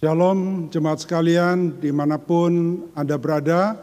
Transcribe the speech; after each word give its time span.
Shalom 0.00 0.72
jemaat 0.72 1.04
sekalian 1.04 1.76
di 1.76 1.92
mana 1.92 2.16
pun 2.16 2.80
Anda 2.96 3.20
berada. 3.20 3.76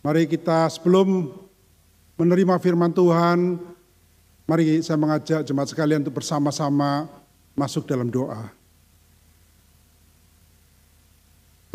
Mari 0.00 0.24
kita 0.24 0.64
sebelum 0.72 1.28
menerima 2.16 2.56
firman 2.56 2.88
Tuhan, 2.96 3.60
mari 4.48 4.80
saya 4.80 4.96
mengajak 4.96 5.44
jemaat 5.44 5.68
sekalian 5.68 6.00
untuk 6.00 6.24
bersama-sama 6.24 7.12
masuk 7.52 7.84
dalam 7.84 8.08
doa. 8.08 8.48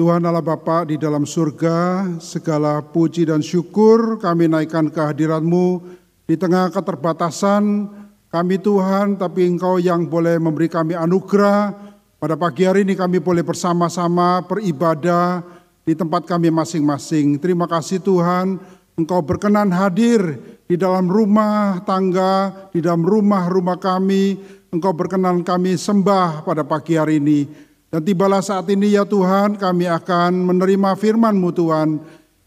Tuhan 0.01 0.25
Allah 0.25 0.41
Bapa 0.41 0.89
di 0.89 0.97
dalam 0.97 1.21
surga, 1.21 2.09
segala 2.17 2.81
puji 2.81 3.29
dan 3.29 3.45
syukur 3.45 4.17
kami 4.17 4.49
naikkan 4.49 4.89
kehadiratmu 4.89 5.93
di 6.25 6.33
tengah 6.41 6.73
keterbatasan 6.73 7.85
kami 8.33 8.57
Tuhan, 8.57 9.21
tapi 9.21 9.45
Engkau 9.45 9.77
yang 9.77 10.09
boleh 10.09 10.41
memberi 10.41 10.65
kami 10.65 10.97
anugerah, 10.97 11.92
pada 12.23 12.39
pagi 12.39 12.63
hari 12.63 12.87
ini 12.87 12.95
kami 12.95 13.19
boleh 13.19 13.43
bersama-sama 13.43 14.39
beribadah 14.47 15.43
di 15.83 15.91
tempat 15.91 16.23
kami 16.23 16.47
masing-masing. 16.55 17.35
Terima 17.35 17.67
kasih 17.67 17.99
Tuhan, 17.99 18.63
Engkau 18.95 19.19
berkenan 19.19 19.67
hadir 19.75 20.39
di 20.63 20.79
dalam 20.79 21.11
rumah 21.11 21.83
tangga, 21.83 22.71
di 22.71 22.79
dalam 22.79 23.03
rumah-rumah 23.03 23.75
kami. 23.75 24.39
Engkau 24.71 24.95
berkenan 24.95 25.43
kami 25.43 25.75
sembah 25.75 26.47
pada 26.47 26.63
pagi 26.63 26.95
hari 26.95 27.19
ini. 27.19 27.43
Dan 27.91 28.07
tibalah 28.07 28.39
saat 28.39 28.71
ini 28.71 28.95
ya 28.95 29.03
Tuhan, 29.03 29.59
kami 29.59 29.91
akan 29.91 30.47
menerima 30.47 30.95
firman-Mu 30.95 31.51
Tuhan. 31.51 31.99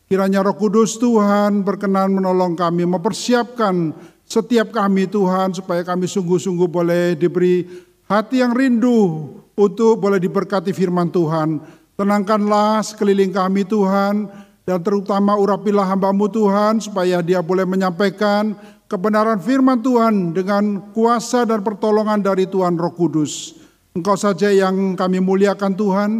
Kiranya 0.08 0.40
Roh 0.40 0.56
Kudus 0.56 0.96
Tuhan 0.96 1.60
berkenan 1.60 2.16
menolong 2.16 2.56
kami, 2.56 2.88
mempersiapkan 2.88 3.92
setiap 4.24 4.72
kami 4.72 5.04
Tuhan, 5.04 5.52
supaya 5.52 5.84
kami 5.84 6.08
sungguh-sungguh 6.08 6.64
boleh 6.64 7.12
diberi 7.12 7.68
hati 8.08 8.40
yang 8.40 8.56
rindu 8.56 9.45
untuk 9.56 9.98
boleh 9.98 10.20
diberkati 10.20 10.70
firman 10.70 11.09
Tuhan. 11.09 11.59
Tenangkanlah 11.96 12.84
sekeliling 12.84 13.32
kami 13.32 13.65
Tuhan, 13.65 14.29
dan 14.68 14.79
terutama 14.85 15.32
urapilah 15.35 15.88
hambamu 15.88 16.29
Tuhan, 16.29 16.85
supaya 16.85 17.24
dia 17.24 17.40
boleh 17.40 17.65
menyampaikan 17.65 18.52
kebenaran 18.85 19.40
firman 19.40 19.80
Tuhan 19.80 20.37
dengan 20.37 20.93
kuasa 20.93 21.48
dan 21.48 21.65
pertolongan 21.65 22.21
dari 22.21 22.45
Tuhan 22.45 22.76
Roh 22.76 22.93
Kudus. 22.93 23.57
Engkau 23.96 24.13
saja 24.13 24.52
yang 24.52 24.93
kami 24.93 25.24
muliakan 25.24 25.73
Tuhan, 25.73 26.10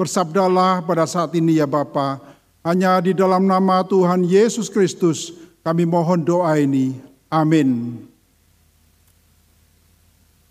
bersabdalah 0.00 0.80
pada 0.88 1.04
saat 1.04 1.36
ini 1.36 1.60
ya 1.60 1.68
Bapa. 1.68 2.16
Hanya 2.64 2.98
di 3.04 3.12
dalam 3.12 3.44
nama 3.44 3.84
Tuhan 3.84 4.24
Yesus 4.24 4.72
Kristus 4.72 5.36
kami 5.60 5.84
mohon 5.84 6.24
doa 6.24 6.56
ini. 6.56 6.96
Amin. 7.28 8.00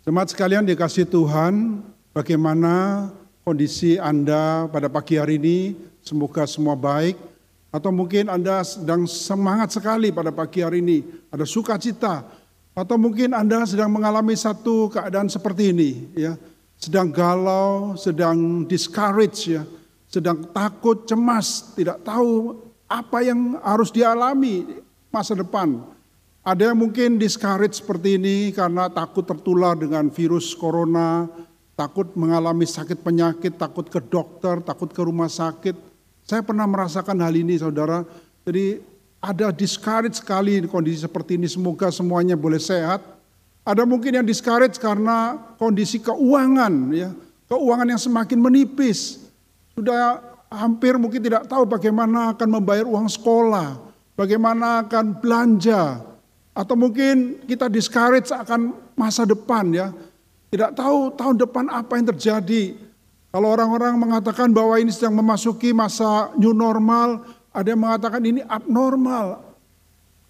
Jemaat 0.05 0.29
sekalian 0.29 0.61
dikasih 0.61 1.09
Tuhan, 1.09 1.81
bagaimana 2.15 3.11
kondisi 3.43 3.99
Anda 3.99 4.71
pada 4.71 4.87
pagi 4.87 5.19
hari 5.19 5.35
ini. 5.35 5.75
Semoga 5.99 6.47
semua 6.47 6.79
baik. 6.79 7.19
Atau 7.75 7.91
mungkin 7.91 8.31
Anda 8.31 8.63
sedang 8.63 9.03
semangat 9.03 9.75
sekali 9.75 10.07
pada 10.07 10.31
pagi 10.31 10.63
hari 10.63 10.79
ini, 10.79 11.03
ada 11.27 11.43
sukacita. 11.43 12.23
Atau 12.71 12.95
mungkin 12.95 13.35
Anda 13.35 13.67
sedang 13.67 13.91
mengalami 13.91 14.31
satu 14.31 14.87
keadaan 14.87 15.27
seperti 15.27 15.75
ini, 15.75 15.91
ya, 16.15 16.39
sedang 16.79 17.11
galau, 17.11 17.99
sedang 17.99 18.63
discourage, 18.63 19.59
ya, 19.59 19.67
sedang 20.07 20.47
takut, 20.55 21.03
cemas, 21.03 21.75
tidak 21.75 21.99
tahu 22.07 22.63
apa 22.87 23.27
yang 23.27 23.59
harus 23.59 23.91
dialami 23.91 24.79
masa 25.11 25.35
depan. 25.35 25.83
Ada 26.47 26.71
yang 26.71 26.79
mungkin 26.79 27.19
discourage 27.19 27.83
seperti 27.83 28.15
ini 28.15 28.55
karena 28.55 28.87
takut 28.87 29.27
tertular 29.27 29.75
dengan 29.75 30.07
virus 30.07 30.55
corona, 30.55 31.27
takut 31.75 32.07
mengalami 32.15 32.63
sakit 32.63 33.03
penyakit, 33.03 33.59
takut 33.59 33.85
ke 33.85 33.99
dokter, 33.99 34.63
takut 34.63 34.89
ke 34.89 35.01
rumah 35.03 35.27
sakit. 35.27 35.75
Saya 36.25 36.41
pernah 36.41 36.65
merasakan 36.65 37.21
hal 37.21 37.35
ini 37.35 37.59
saudara. 37.59 38.01
Jadi 38.47 38.81
ada 39.21 39.51
discourage 39.51 40.17
sekali 40.17 40.63
kondisi 40.65 41.03
seperti 41.05 41.37
ini. 41.37 41.45
Semoga 41.45 41.91
semuanya 41.91 42.33
boleh 42.33 42.57
sehat. 42.57 43.03
Ada 43.67 43.83
mungkin 43.83 44.15
yang 44.17 44.25
discourage 44.25 44.79
karena 44.81 45.37
kondisi 45.59 46.01
keuangan 46.01 46.73
ya. 46.95 47.11
Keuangan 47.45 47.87
yang 47.93 48.01
semakin 48.01 48.39
menipis. 48.41 49.21
Sudah 49.75 50.23
hampir 50.49 50.97
mungkin 50.97 51.21
tidak 51.21 51.45
tahu 51.45 51.67
bagaimana 51.67 52.33
akan 52.33 52.49
membayar 52.49 52.87
uang 52.87 53.05
sekolah. 53.11 53.77
Bagaimana 54.15 54.87
akan 54.87 55.19
belanja. 55.19 56.01
Atau 56.55 56.79
mungkin 56.79 57.43
kita 57.45 57.67
discourage 57.67 58.31
akan 58.31 58.71
masa 58.95 59.27
depan 59.27 59.67
ya 59.75 59.91
tidak 60.55 60.71
tahu 60.79 61.11
tahun 61.19 61.35
depan 61.35 61.67
apa 61.67 61.99
yang 61.99 62.07
terjadi. 62.15 62.79
Kalau 63.35 63.51
orang-orang 63.51 63.99
mengatakan 63.99 64.55
bahwa 64.55 64.79
ini 64.79 64.87
sedang 64.87 65.19
memasuki 65.19 65.75
masa 65.75 66.31
new 66.39 66.55
normal, 66.55 67.27
ada 67.51 67.75
yang 67.75 67.83
mengatakan 67.83 68.23
ini 68.23 68.39
abnormal. 68.47 69.43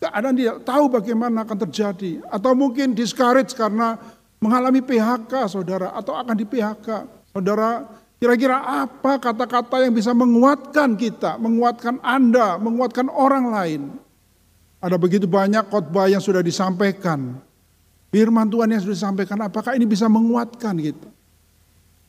Keadaan 0.02 0.34
tidak 0.34 0.66
tahu 0.66 0.90
bagaimana 0.90 1.46
akan 1.46 1.58
terjadi. 1.70 2.26
Atau 2.34 2.58
mungkin 2.58 2.98
discourage 2.98 3.54
karena 3.54 4.02
mengalami 4.42 4.82
PHK 4.82 5.46
saudara 5.46 5.94
atau 5.94 6.18
akan 6.18 6.34
di 6.34 6.50
PHK. 6.50 7.06
Saudara, 7.30 7.86
kira-kira 8.18 8.58
apa 8.66 9.22
kata-kata 9.22 9.86
yang 9.86 9.94
bisa 9.94 10.10
menguatkan 10.18 10.98
kita, 10.98 11.38
menguatkan 11.38 12.02
Anda, 12.02 12.58
menguatkan 12.58 13.14
orang 13.14 13.54
lain. 13.54 13.82
Ada 14.82 14.98
begitu 14.98 15.30
banyak 15.30 15.70
khotbah 15.70 16.10
yang 16.10 16.22
sudah 16.22 16.42
disampaikan. 16.42 17.38
Firman 18.16 18.48
Tuhan 18.48 18.72
yang 18.72 18.80
sudah 18.80 18.96
disampaikan, 18.96 19.36
apakah 19.44 19.76
ini 19.76 19.84
bisa 19.84 20.08
menguatkan 20.08 20.72
kita? 20.80 21.12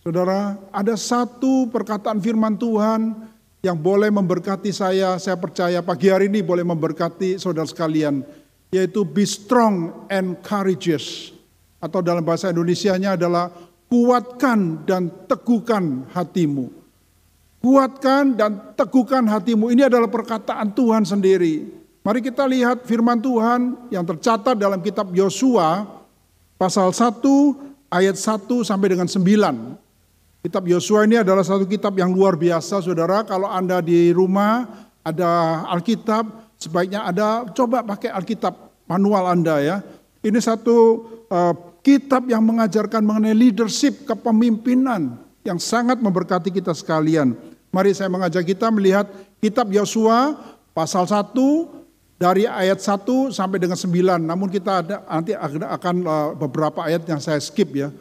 Saudara, 0.06 0.54
ada 0.70 0.94
satu 0.94 1.66
perkataan 1.66 2.22
firman 2.22 2.54
Tuhan 2.54 3.26
yang 3.58 3.74
boleh 3.74 4.14
memberkati 4.14 4.70
saya, 4.70 5.18
saya 5.18 5.34
percaya 5.34 5.82
pagi 5.82 6.06
hari 6.06 6.30
ini 6.30 6.46
boleh 6.46 6.62
memberkati 6.62 7.42
saudara 7.42 7.66
sekalian, 7.66 8.22
yaitu 8.70 9.02
be 9.02 9.26
strong 9.26 10.06
and 10.06 10.38
courageous. 10.46 11.34
Atau 11.82 12.06
dalam 12.06 12.22
bahasa 12.22 12.54
Indonesia-nya 12.54 13.18
adalah 13.18 13.50
kuatkan 13.90 14.86
dan 14.86 15.10
teguhkan 15.26 16.06
hatimu. 16.14 16.70
Kuatkan 17.58 18.38
dan 18.38 18.78
teguhkan 18.78 19.26
hatimu. 19.26 19.74
Ini 19.74 19.90
adalah 19.90 20.06
perkataan 20.06 20.70
Tuhan 20.70 21.02
sendiri. 21.02 21.66
Mari 22.06 22.22
kita 22.22 22.46
lihat 22.46 22.86
firman 22.86 23.18
Tuhan 23.18 23.90
yang 23.90 24.06
tercatat 24.06 24.54
dalam 24.54 24.78
kitab 24.78 25.10
Yosua 25.10 25.95
pasal 26.56 26.92
1 26.92 27.20
ayat 27.92 28.16
1 28.16 28.48
sampai 28.64 28.88
dengan 28.92 29.08
9. 29.08 30.44
Kitab 30.46 30.62
Yosua 30.62 31.10
ini 31.10 31.18
adalah 31.18 31.42
satu 31.42 31.66
kitab 31.66 31.98
yang 31.98 32.14
luar 32.14 32.38
biasa 32.38 32.78
Saudara. 32.78 33.26
Kalau 33.26 33.50
Anda 33.50 33.82
di 33.82 34.14
rumah 34.14 34.62
ada 35.02 35.62
Alkitab, 35.74 36.54
sebaiknya 36.54 37.02
ada 37.02 37.50
coba 37.50 37.82
pakai 37.82 38.14
Alkitab 38.14 38.54
manual 38.86 39.26
Anda 39.26 39.58
ya. 39.58 39.76
Ini 40.22 40.38
satu 40.38 41.02
uh, 41.30 41.54
kitab 41.82 42.30
yang 42.30 42.46
mengajarkan 42.46 43.02
mengenai 43.02 43.34
leadership 43.34 44.06
kepemimpinan 44.06 45.18
yang 45.42 45.58
sangat 45.58 45.98
memberkati 45.98 46.50
kita 46.54 46.74
sekalian. 46.74 47.34
Mari 47.74 47.94
saya 47.94 48.06
mengajak 48.06 48.46
kita 48.46 48.70
melihat 48.70 49.10
kitab 49.42 49.66
Yosua 49.70 50.38
pasal 50.74 51.10
1 51.10 51.34
dari 52.16 52.48
ayat 52.48 52.80
1 52.80 53.32
sampai 53.32 53.60
dengan 53.60 53.76
9. 53.76 53.92
Namun 54.20 54.48
kita 54.48 54.84
ada, 54.84 54.96
nanti 55.04 55.36
akan 55.36 55.96
uh, 56.04 56.30
beberapa 56.36 56.84
ayat 56.84 57.04
yang 57.04 57.20
saya 57.20 57.40
skip 57.40 57.72
ya. 57.76 57.92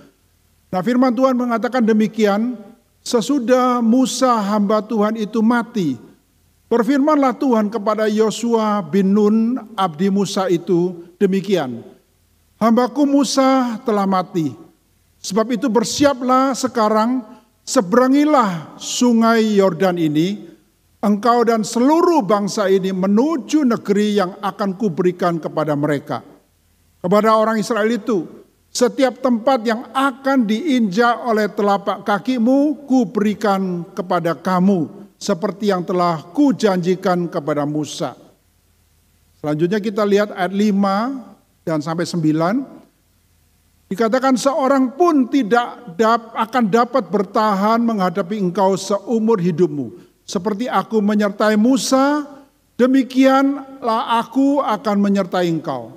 Nah 0.72 0.82
firman 0.84 1.12
Tuhan 1.12 1.36
mengatakan 1.36 1.84
demikian, 1.84 2.56
sesudah 3.04 3.80
Musa 3.84 4.40
hamba 4.40 4.82
Tuhan 4.84 5.20
itu 5.20 5.40
mati, 5.44 6.00
berfirmanlah 6.72 7.36
Tuhan 7.38 7.70
kepada 7.70 8.10
Yosua 8.10 8.82
bin 8.84 9.14
Nun 9.14 9.38
abdi 9.76 10.10
Musa 10.10 10.48
itu 10.52 11.06
demikian. 11.20 11.84
Hambaku 12.56 13.04
Musa 13.04 13.80
telah 13.84 14.08
mati, 14.08 14.56
sebab 15.20 15.60
itu 15.60 15.68
bersiaplah 15.68 16.56
sekarang 16.56 17.20
seberangilah 17.68 18.80
sungai 18.80 19.60
Yordan 19.60 20.00
ini, 20.00 20.55
engkau 21.04 21.46
dan 21.46 21.62
seluruh 21.62 22.26
bangsa 22.26 22.70
ini 22.72 22.90
menuju 22.90 23.66
negeri 23.68 24.18
yang 24.18 24.32
akan 24.42 24.74
kuberikan 24.80 25.38
kepada 25.38 25.78
mereka. 25.78 26.26
Kepada 27.02 27.38
orang 27.38 27.62
Israel 27.62 27.86
itu, 27.92 28.26
setiap 28.74 29.22
tempat 29.22 29.62
yang 29.62 29.88
akan 29.94 30.50
diinjak 30.50 31.22
oleh 31.24 31.48
telapak 31.54 32.02
kakimu, 32.02 32.90
kuberikan 32.90 33.86
kepada 33.94 34.34
kamu, 34.34 35.10
seperti 35.16 35.70
yang 35.70 35.86
telah 35.86 36.26
kujanjikan 36.34 37.30
kepada 37.30 37.64
Musa. 37.64 38.18
Selanjutnya 39.40 39.78
kita 39.78 40.02
lihat 40.02 40.34
ayat 40.34 40.50
5 40.50 41.62
dan 41.62 41.80
sampai 41.86 42.10
9. 42.10 42.76
Dikatakan 43.86 44.34
seorang 44.34 44.98
pun 44.98 45.30
tidak 45.30 45.94
akan 46.34 46.66
dapat 46.74 47.06
bertahan 47.06 47.78
menghadapi 47.86 48.42
engkau 48.42 48.74
seumur 48.74 49.38
hidupmu 49.38 50.05
seperti 50.26 50.66
aku 50.66 51.00
menyertai 51.00 51.56
Musa, 51.56 52.26
demikianlah 52.76 54.20
aku 54.20 54.60
akan 54.60 54.98
menyertai 55.00 55.48
engkau. 55.48 55.94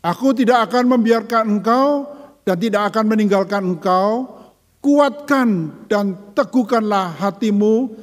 Aku 0.00 0.32
tidak 0.32 0.70
akan 0.70 0.96
membiarkan 0.96 1.60
engkau 1.60 2.08
dan 2.46 2.56
tidak 2.56 2.94
akan 2.94 3.04
meninggalkan 3.04 3.76
engkau 3.76 4.40
kuatkan 4.80 5.70
dan 5.86 6.32
teguhkanlah 6.32 7.20
hatimu, 7.20 7.94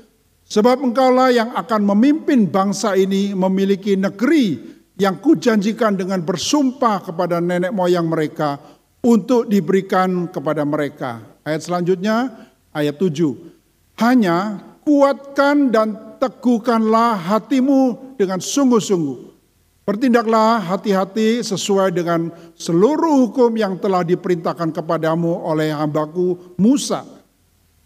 sebab 0.46 0.86
engkaulah 0.86 1.34
yang 1.34 1.50
akan 1.58 1.82
memimpin 1.84 2.46
bangsa 2.48 2.94
ini 2.94 3.34
memiliki 3.34 3.98
negeri 3.98 4.78
yang 4.98 5.18
kujanjikan 5.22 5.98
dengan 5.98 6.22
bersumpah 6.22 7.06
kepada 7.06 7.42
nenek 7.42 7.74
moyang 7.74 8.06
mereka 8.06 8.58
untuk 9.02 9.50
diberikan 9.50 10.30
kepada 10.30 10.66
mereka. 10.66 11.42
Ayat 11.46 11.66
selanjutnya, 11.66 12.34
ayat 12.74 12.98
7. 12.98 13.98
Hanya 13.98 14.62
kuatkan 14.88 15.68
dan 15.68 16.16
teguhkanlah 16.16 17.20
hatimu 17.20 18.16
dengan 18.16 18.40
sungguh-sungguh. 18.40 19.36
Bertindaklah 19.84 20.64
hati-hati 20.64 21.44
sesuai 21.44 21.92
dengan 21.92 22.32
seluruh 22.56 23.28
hukum 23.28 23.52
yang 23.56 23.76
telah 23.80 24.04
diperintahkan 24.08 24.72
kepadamu 24.72 25.44
oleh 25.44 25.76
hambaku 25.76 26.56
Musa. 26.56 27.04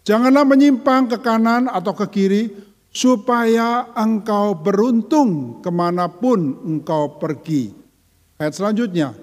Janganlah 0.02 0.46
menyimpang 0.46 1.10
ke 1.10 1.18
kanan 1.22 1.70
atau 1.70 1.94
ke 1.94 2.06
kiri, 2.10 2.44
supaya 2.90 3.88
engkau 3.94 4.58
beruntung 4.58 5.62
ke 5.62 5.70
mana 5.70 6.10
pun 6.10 6.58
engkau 6.66 7.22
pergi. 7.22 7.70
Ayat 8.34 8.58
selanjutnya, 8.58 9.14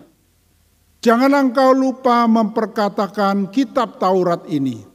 janganlah 1.04 1.52
engkau 1.52 1.76
lupa 1.76 2.26
memperkatakan 2.32 3.52
kitab 3.52 4.00
Taurat 4.00 4.48
ini, 4.48 4.89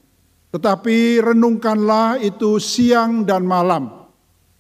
tetapi 0.55 1.19
renungkanlah 1.19 2.23
itu 2.23 2.63
siang 2.63 3.27
dan 3.27 3.43
malam, 3.43 4.07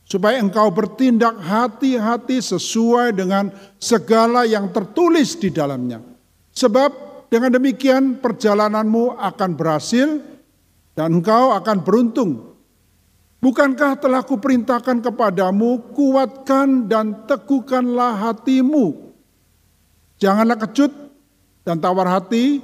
supaya 0.02 0.42
engkau 0.42 0.66
bertindak 0.74 1.38
hati-hati 1.38 2.42
sesuai 2.42 3.14
dengan 3.14 3.54
segala 3.78 4.42
yang 4.42 4.74
tertulis 4.74 5.38
di 5.38 5.54
dalamnya. 5.54 6.02
Sebab 6.50 6.90
dengan 7.30 7.54
demikian 7.54 8.18
perjalananmu 8.18 9.22
akan 9.22 9.50
berhasil 9.54 10.18
dan 10.98 11.22
engkau 11.22 11.54
akan 11.54 11.86
beruntung. 11.86 12.58
Bukankah 13.38 13.94
telah 13.94 14.26
kuperintahkan 14.26 14.98
kepadamu, 14.98 15.94
kuatkan 15.94 16.90
dan 16.90 17.22
teguhkanlah 17.22 18.18
hatimu. 18.18 19.14
Janganlah 20.18 20.58
kecut 20.58 20.90
dan 21.62 21.78
tawar 21.78 22.18
hati, 22.18 22.58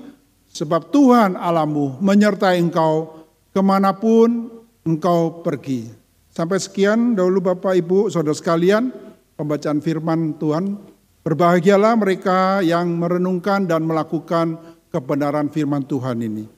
sebab 0.51 0.91
Tuhan 0.91 1.39
alamu 1.39 1.95
menyertai 2.03 2.59
engkau 2.59 3.20
ke 3.51 3.61
mana 3.63 3.95
pun 3.95 4.51
engkau 4.87 5.43
pergi. 5.43 5.91
Sampai 6.31 6.63
sekian 6.63 7.19
dahulu 7.19 7.43
Bapak 7.43 7.75
Ibu 7.75 8.09
Saudara 8.09 8.35
sekalian 8.35 8.95
pembacaan 9.35 9.83
firman 9.83 10.39
Tuhan. 10.39 10.79
Berbahagialah 11.21 12.01
mereka 12.01 12.65
yang 12.65 12.97
merenungkan 12.97 13.69
dan 13.69 13.85
melakukan 13.85 14.57
kebenaran 14.89 15.53
firman 15.53 15.85
Tuhan 15.85 16.17
ini. 16.25 16.49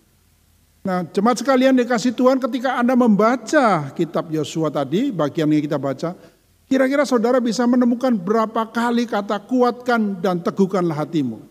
Nah, 0.82 1.02
jemaat 1.10 1.42
sekalian 1.42 1.74
dikasih 1.78 2.14
Tuhan 2.14 2.38
ketika 2.38 2.78
Anda 2.78 2.94
membaca 2.94 3.90
kitab 3.94 4.30
Yosua 4.30 4.70
tadi, 4.70 5.10
bagian 5.10 5.50
yang 5.50 5.62
kita 5.62 5.78
baca, 5.78 6.14
kira-kira 6.70 7.02
saudara 7.02 7.38
bisa 7.42 7.66
menemukan 7.66 8.14
berapa 8.14 8.66
kali 8.70 9.06
kata 9.06 9.42
kuatkan 9.46 10.22
dan 10.22 10.42
teguhkanlah 10.42 10.94
hatimu. 10.94 11.42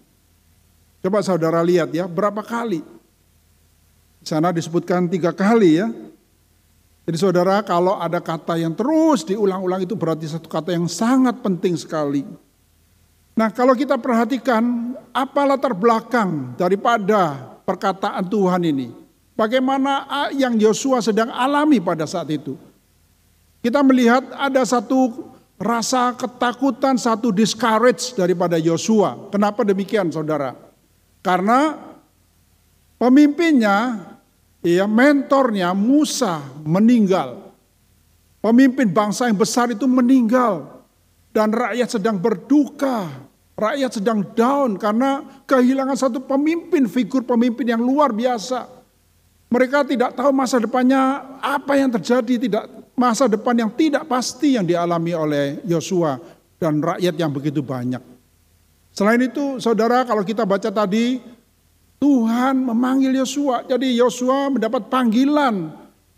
Coba 1.04 1.20
saudara 1.24 1.64
lihat 1.64 1.92
ya, 1.96 2.08
berapa 2.12 2.44
kali. 2.44 2.84
Di 4.22 4.30
sana 4.30 4.54
disebutkan 4.54 5.10
tiga 5.10 5.34
kali 5.34 5.82
ya, 5.82 5.90
jadi 7.02 7.18
saudara 7.18 7.66
kalau 7.66 7.98
ada 7.98 8.22
kata 8.22 8.62
yang 8.62 8.78
terus 8.78 9.26
diulang-ulang 9.26 9.82
itu 9.82 9.98
berarti 9.98 10.30
satu 10.30 10.46
kata 10.46 10.78
yang 10.78 10.86
sangat 10.86 11.42
penting 11.42 11.74
sekali. 11.74 12.22
Nah 13.34 13.50
kalau 13.50 13.74
kita 13.74 13.98
perhatikan 13.98 14.94
apa 15.10 15.42
latar 15.44 15.74
belakang 15.74 16.54
daripada 16.54 17.52
perkataan 17.66 18.22
Tuhan 18.30 18.62
ini. 18.70 18.94
Bagaimana 19.34 20.06
yang 20.38 20.54
Yosua 20.54 21.02
sedang 21.02 21.34
alami 21.34 21.82
pada 21.82 22.06
saat 22.06 22.30
itu. 22.30 22.54
Kita 23.66 23.82
melihat 23.82 24.22
ada 24.38 24.62
satu 24.62 25.34
rasa 25.58 26.14
ketakutan, 26.14 26.98
satu 26.98 27.34
discourage 27.34 28.14
daripada 28.14 28.62
Yosua. 28.62 29.34
Kenapa 29.34 29.66
demikian 29.66 30.14
saudara? 30.14 30.54
Karena 31.26 31.78
pemimpinnya 33.02 34.11
ya 34.66 34.86
mentornya 34.86 35.74
Musa 35.74 36.42
meninggal. 36.66 37.54
Pemimpin 38.42 38.90
bangsa 38.90 39.30
yang 39.30 39.38
besar 39.38 39.70
itu 39.70 39.86
meninggal 39.86 40.82
dan 41.30 41.54
rakyat 41.54 41.98
sedang 41.98 42.18
berduka. 42.18 43.30
Rakyat 43.54 44.02
sedang 44.02 44.26
down 44.34 44.74
karena 44.82 45.22
kehilangan 45.46 45.94
satu 45.94 46.18
pemimpin, 46.26 46.90
figur 46.90 47.22
pemimpin 47.22 47.70
yang 47.70 47.78
luar 47.78 48.10
biasa. 48.10 48.66
Mereka 49.54 49.86
tidak 49.86 50.18
tahu 50.18 50.34
masa 50.34 50.58
depannya 50.58 50.98
apa 51.38 51.78
yang 51.78 51.94
terjadi, 51.94 52.42
tidak 52.42 52.66
masa 52.98 53.30
depan 53.30 53.54
yang 53.54 53.70
tidak 53.70 54.10
pasti 54.10 54.58
yang 54.58 54.66
dialami 54.66 55.14
oleh 55.14 55.46
Yosua 55.68 56.18
dan 56.58 56.82
rakyat 56.82 57.14
yang 57.14 57.30
begitu 57.30 57.62
banyak. 57.62 58.02
Selain 58.92 59.22
itu, 59.22 59.62
saudara, 59.62 60.04
kalau 60.10 60.26
kita 60.26 60.42
baca 60.42 60.74
tadi, 60.74 61.22
Tuhan 62.02 62.66
memanggil 62.66 63.14
Yosua. 63.14 63.62
Jadi 63.70 63.94
Yosua 63.94 64.50
mendapat 64.50 64.90
panggilan. 64.90 65.70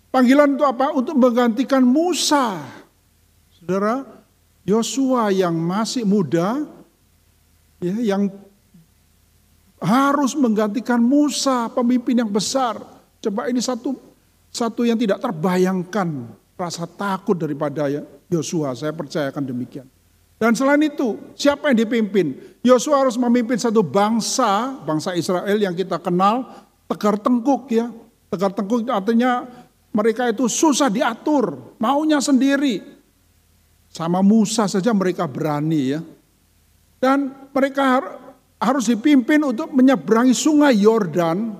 Panggilan 0.08 0.56
itu 0.56 0.64
apa? 0.64 0.96
Untuk 0.96 1.20
menggantikan 1.20 1.84
Musa. 1.84 2.64
Saudara, 3.52 4.08
Yosua 4.64 5.28
yang 5.36 5.52
masih 5.60 6.08
muda, 6.08 6.64
ya, 7.84 8.16
yang 8.16 8.32
harus 9.84 10.32
menggantikan 10.40 11.04
Musa, 11.04 11.68
pemimpin 11.68 12.24
yang 12.24 12.32
besar. 12.32 12.80
Coba 13.20 13.52
ini 13.52 13.60
satu 13.60 13.92
satu 14.48 14.88
yang 14.88 14.96
tidak 14.96 15.20
terbayangkan 15.20 16.32
rasa 16.56 16.88
takut 16.88 17.36
daripada 17.36 17.92
Yosua. 18.32 18.72
Saya 18.72 18.96
percayakan 18.96 19.44
demikian. 19.44 19.88
Dan 20.44 20.60
selain 20.60 20.84
itu, 20.84 21.16
siapa 21.40 21.72
yang 21.72 21.88
dipimpin? 21.88 22.36
Yosua 22.68 23.08
harus 23.08 23.16
memimpin 23.16 23.56
satu 23.56 23.80
bangsa, 23.80 24.76
bangsa 24.84 25.16
Israel 25.16 25.56
yang 25.56 25.72
kita 25.72 26.04
kenal 26.04 26.44
tegar 26.84 27.16
tengkuk 27.16 27.72
ya. 27.72 27.88
Tegar 28.28 28.52
tengkuk 28.52 28.84
artinya 28.92 29.48
mereka 29.96 30.28
itu 30.28 30.52
susah 30.52 30.92
diatur, 30.92 31.80
maunya 31.80 32.20
sendiri. 32.20 32.84
Sama 33.88 34.20
Musa 34.20 34.68
saja 34.68 34.92
mereka 34.92 35.32
berani 35.32 35.96
ya. 35.96 36.04
Dan 37.00 37.32
mereka 37.56 38.04
harus 38.60 38.92
dipimpin 38.92 39.40
untuk 39.48 39.72
menyeberangi 39.72 40.36
sungai 40.36 40.76
Yordan. 40.76 41.56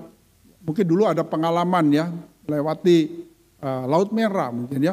Mungkin 0.60 0.84
dulu 0.84 1.08
ada 1.08 1.24
pengalaman 1.24 1.88
ya, 1.88 2.12
lewati 2.44 3.24
uh, 3.64 3.88
Laut 3.88 4.12
Merah 4.12 4.52
mungkin 4.52 4.92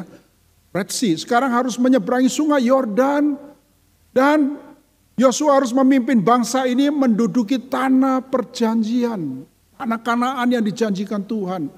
Red 0.72 0.88
Sea. 0.88 1.12
Sekarang 1.20 1.52
harus 1.52 1.76
menyeberangi 1.76 2.32
sungai 2.32 2.64
Yordan 2.64 3.51
dan 4.12 4.60
Yosua 5.16 5.60
harus 5.60 5.72
memimpin 5.76 6.20
bangsa 6.24 6.64
ini 6.64 6.88
menduduki 6.88 7.60
tanah 7.60 8.24
perjanjian. 8.28 9.44
Tanah 9.76 10.00
kanaan 10.00 10.48
yang 10.48 10.64
dijanjikan 10.64 11.20
Tuhan. 11.24 11.68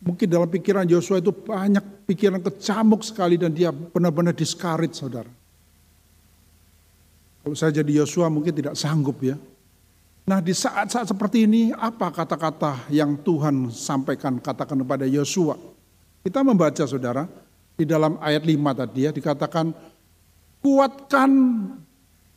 Mungkin 0.00 0.28
dalam 0.28 0.46
pikiran 0.46 0.86
Yosua 0.86 1.18
itu 1.18 1.32
banyak 1.32 2.06
pikiran 2.06 2.40
kecamuk 2.40 3.02
sekali 3.02 3.40
dan 3.40 3.52
dia 3.52 3.72
benar-benar 3.72 4.36
diskarit 4.36 4.94
saudara. 4.94 5.28
Kalau 7.42 7.56
saya 7.56 7.74
jadi 7.82 8.02
Yosua 8.02 8.30
mungkin 8.30 8.54
tidak 8.54 8.78
sanggup 8.78 9.18
ya. 9.22 9.34
Nah 10.26 10.42
di 10.42 10.50
saat-saat 10.50 11.06
seperti 11.06 11.46
ini 11.46 11.70
apa 11.70 12.10
kata-kata 12.10 12.90
yang 12.90 13.14
Tuhan 13.22 13.70
sampaikan 13.70 14.42
katakan 14.42 14.82
kepada 14.82 15.06
Yosua. 15.06 15.54
Kita 16.26 16.42
membaca 16.42 16.82
saudara 16.82 17.22
di 17.78 17.86
dalam 17.86 18.18
ayat 18.18 18.42
5 18.42 18.80
tadi 18.82 19.06
ya 19.06 19.14
dikatakan 19.14 19.70
kuatkan 20.66 21.30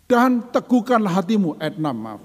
dan 0.06 0.46
teguhkanlah 0.54 1.18
hatimu. 1.18 1.58
Ayat 1.58 1.82
6, 1.82 1.82
maaf. 1.82 2.22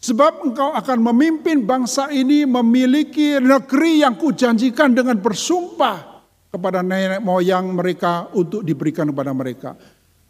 Sebab 0.00 0.46
engkau 0.46 0.70
akan 0.70 0.98
memimpin 1.12 1.66
bangsa 1.66 2.08
ini 2.14 2.46
memiliki 2.46 3.42
negeri 3.42 4.06
yang 4.06 4.14
kujanjikan 4.14 4.94
dengan 4.94 5.18
bersumpah 5.18 6.22
kepada 6.48 6.80
nenek 6.80 7.20
moyang 7.20 7.74
mereka 7.74 8.30
untuk 8.32 8.62
diberikan 8.62 9.10
kepada 9.10 9.34
mereka. 9.34 9.74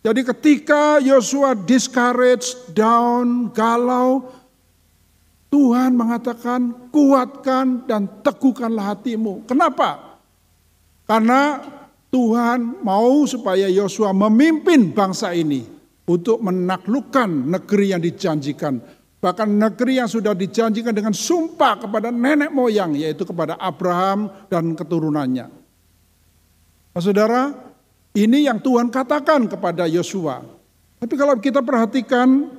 Jadi 0.00 0.25
ketika 0.25 0.96
Yosua 0.99 1.52
discouraged, 1.52 2.72
down, 2.72 3.52
galau, 3.52 4.32
Tuhan 5.52 5.92
mengatakan 5.92 6.88
kuatkan 6.88 7.84
dan 7.84 8.08
teguhkanlah 8.25 8.96
hatimu. 8.96 9.44
Kenapa? 9.44 10.18
Karena 11.04 11.62
Tuhan 12.10 12.82
mau 12.82 13.22
supaya 13.22 13.70
Yosua 13.70 14.10
memimpin 14.10 14.90
bangsa 14.90 15.30
ini 15.30 15.62
untuk 16.10 16.42
menaklukkan 16.42 17.30
negeri 17.46 17.94
yang 17.94 18.02
dijanjikan. 18.02 18.82
Bahkan 19.22 19.46
negeri 19.46 20.02
yang 20.02 20.10
sudah 20.10 20.34
dijanjikan 20.34 20.90
dengan 20.90 21.14
sumpah 21.14 21.86
kepada 21.86 22.10
nenek 22.10 22.50
moyang, 22.50 22.98
yaitu 22.98 23.22
kepada 23.22 23.54
Abraham 23.62 24.26
dan 24.50 24.74
keturunannya. 24.74 25.46
Nah, 26.90 26.98
saudara, 27.04 27.54
ini 28.16 28.50
yang 28.50 28.58
Tuhan 28.58 28.90
katakan 28.90 29.46
kepada 29.46 29.86
Yosua. 29.86 30.42
Tapi 30.98 31.14
kalau 31.14 31.38
kita 31.38 31.62
perhatikan 31.62 32.50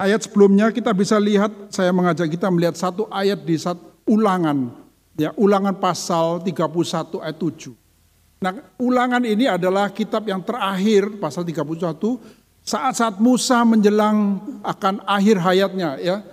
ayat 0.00 0.26
sebelumnya 0.26 0.74
kita 0.74 0.90
bisa 0.90 1.14
lihat, 1.20 1.70
saya 1.70 1.94
mengajak 1.94 2.26
kita 2.26 2.50
melihat 2.50 2.74
satu 2.74 3.06
ayat 3.06 3.38
di 3.46 3.54
satu 3.54 4.02
ulangan. 4.10 4.74
Ya, 5.14 5.30
ulangan 5.36 5.76
pasal 5.78 6.42
31 6.42 7.22
ayat 7.22 7.38
7. 7.38 7.79
Nah, 8.40 8.56
ulangan 8.80 9.20
ini 9.20 9.44
adalah 9.44 9.92
kitab 9.92 10.24
yang 10.24 10.40
terakhir 10.40 11.20
pasal 11.20 11.44
31 11.44 11.60
saat-saat 12.64 13.20
Musa 13.20 13.60
menjelang 13.68 14.40
akan 14.64 15.04
akhir 15.04 15.36
hayatnya 15.44 16.00
ya. 16.00 16.24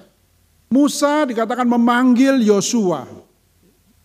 Musa 0.71 1.27
dikatakan 1.27 1.67
memanggil 1.67 2.39
Yosua. 2.39 3.03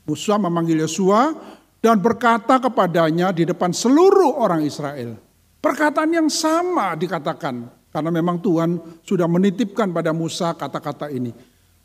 Musa 0.02 0.35
memanggil 0.35 0.82
Yosua 0.82 1.30
dan 1.78 2.02
berkata 2.02 2.59
kepadanya 2.59 3.30
di 3.30 3.47
depan 3.47 3.71
seluruh 3.71 4.35
orang 4.35 4.66
Israel. 4.66 5.14
Perkataan 5.62 6.11
yang 6.11 6.26
sama 6.26 6.99
dikatakan 6.99 7.71
karena 7.94 8.11
memang 8.11 8.42
Tuhan 8.42 8.99
sudah 9.06 9.30
menitipkan 9.30 9.94
pada 9.94 10.11
Musa 10.11 10.59
kata-kata 10.59 11.06
ini. 11.06 11.30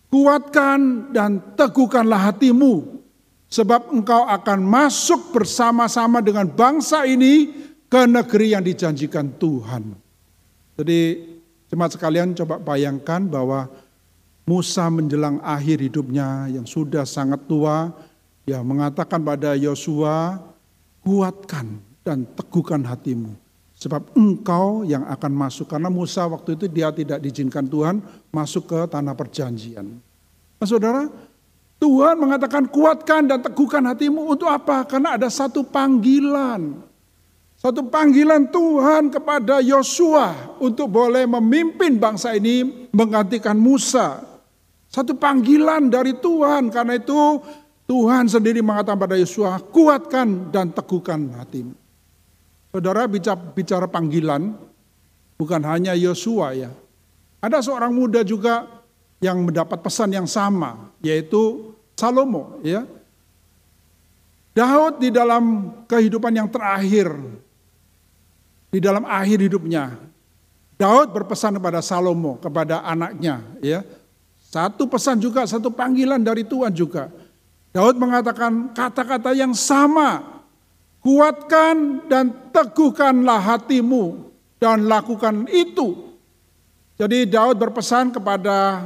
Kuatkan 0.10 1.14
dan 1.14 1.54
teguhkanlah 1.54 2.34
hatimu 2.34 2.97
Sebab 3.48 3.96
engkau 3.96 4.28
akan 4.28 4.60
masuk 4.60 5.32
bersama-sama 5.32 6.20
dengan 6.20 6.52
bangsa 6.52 7.08
ini 7.08 7.48
ke 7.88 8.04
negeri 8.04 8.52
yang 8.52 8.64
dijanjikan 8.64 9.32
Tuhan. 9.40 9.96
Jadi 10.76 11.00
jemaat 11.72 11.96
sekalian 11.96 12.36
coba 12.36 12.60
bayangkan 12.60 13.24
bahwa 13.24 13.72
Musa 14.48 14.88
menjelang 14.88 15.40
akhir 15.44 15.84
hidupnya 15.84 16.48
yang 16.48 16.64
sudah 16.64 17.04
sangat 17.04 17.44
tua, 17.48 17.92
ya 18.48 18.64
mengatakan 18.64 19.20
pada 19.20 19.56
Yosua, 19.60 20.40
kuatkan 21.04 21.84
dan 22.04 22.24
teguhkan 22.36 22.84
hatimu. 22.84 23.36
Sebab 23.78 24.16
engkau 24.16 24.88
yang 24.88 25.04
akan 25.06 25.32
masuk. 25.36 25.70
Karena 25.70 25.92
Musa 25.92 26.24
waktu 26.28 26.56
itu 26.56 26.66
dia 26.72 26.90
tidak 26.96 27.20
diizinkan 27.22 27.68
Tuhan 27.68 28.00
masuk 28.32 28.72
ke 28.72 28.80
tanah 28.90 29.14
perjanjian. 29.14 30.00
Nah 30.58 30.66
saudara, 30.66 31.06
Tuhan 31.78 32.18
mengatakan 32.18 32.66
kuatkan 32.66 33.30
dan 33.30 33.40
teguhkan 33.46 33.86
hatimu 33.86 34.34
untuk 34.34 34.50
apa? 34.50 34.82
Karena 34.90 35.14
ada 35.14 35.30
satu 35.30 35.62
panggilan. 35.62 36.82
Satu 37.58 37.86
panggilan 37.86 38.50
Tuhan 38.50 39.10
kepada 39.10 39.62
Yosua 39.62 40.58
untuk 40.62 40.94
boleh 40.94 41.26
memimpin 41.26 41.98
bangsa 41.98 42.34
ini 42.38 42.90
menggantikan 42.94 43.58
Musa. 43.58 44.22
Satu 44.90 45.18
panggilan 45.18 45.90
dari 45.90 46.18
Tuhan 46.18 46.70
karena 46.70 46.98
itu 46.98 47.42
Tuhan 47.90 48.30
sendiri 48.30 48.62
mengatakan 48.62 49.00
pada 49.00 49.18
Yosua, 49.18 49.58
kuatkan 49.62 50.54
dan 50.54 50.70
teguhkan 50.70 51.34
hatimu. 51.34 51.74
Saudara 52.74 53.10
bicara, 53.10 53.40
bicara 53.40 53.88
panggilan, 53.90 54.54
bukan 55.40 55.62
hanya 55.66 55.98
Yosua 55.98 56.54
ya. 56.54 56.70
Ada 57.42 57.64
seorang 57.64 57.90
muda 57.90 58.22
juga 58.22 58.77
yang 59.18 59.42
mendapat 59.42 59.82
pesan 59.82 60.14
yang 60.14 60.30
sama, 60.30 60.94
yaitu 61.02 61.74
Salomo. 61.98 62.62
Ya. 62.62 62.86
Daud 64.54 65.02
di 65.02 65.10
dalam 65.14 65.74
kehidupan 65.86 66.34
yang 66.34 66.50
terakhir, 66.50 67.14
di 68.74 68.80
dalam 68.82 69.06
akhir 69.06 69.42
hidupnya, 69.42 69.98
Daud 70.78 71.14
berpesan 71.14 71.58
kepada 71.58 71.82
Salomo, 71.82 72.38
kepada 72.38 72.86
anaknya. 72.86 73.42
Ya. 73.62 73.82
Satu 74.48 74.86
pesan 74.86 75.18
juga, 75.18 75.46
satu 75.46 75.74
panggilan 75.74 76.22
dari 76.22 76.46
Tuhan 76.46 76.74
juga. 76.74 77.10
Daud 77.74 77.98
mengatakan 77.98 78.74
kata-kata 78.74 79.34
yang 79.34 79.54
sama, 79.54 80.42
kuatkan 81.02 82.06
dan 82.10 82.34
teguhkanlah 82.54 83.38
hatimu 83.38 84.34
dan 84.58 84.90
lakukan 84.90 85.46
itu. 85.50 86.08
Jadi 86.98 87.30
Daud 87.30 87.62
berpesan 87.62 88.10
kepada 88.10 88.82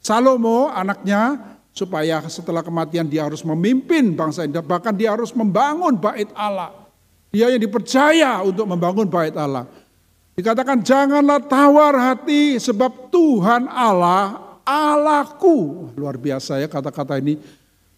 Salomo 0.00 0.72
anaknya 0.72 1.36
supaya 1.70 2.24
setelah 2.26 2.64
kematian 2.64 3.06
dia 3.06 3.28
harus 3.28 3.44
memimpin 3.44 4.16
bangsa 4.16 4.48
ini 4.48 4.56
bahkan 4.64 4.96
dia 4.96 5.12
harus 5.12 5.30
membangun 5.36 5.96
bait 6.00 6.28
Allah. 6.32 6.72
Dia 7.30 7.52
yang 7.52 7.62
dipercaya 7.62 8.42
untuk 8.42 8.66
membangun 8.66 9.06
bait 9.06 9.36
Allah. 9.38 9.68
Dikatakan 10.34 10.82
janganlah 10.82 11.38
tawar 11.44 11.94
hati 11.94 12.58
sebab 12.58 13.12
Tuhan 13.12 13.68
Allah 13.70 14.50
Allahku. 14.66 15.90
Luar 15.94 16.16
biasa 16.16 16.58
ya 16.58 16.66
kata-kata 16.66 17.20
ini. 17.20 17.38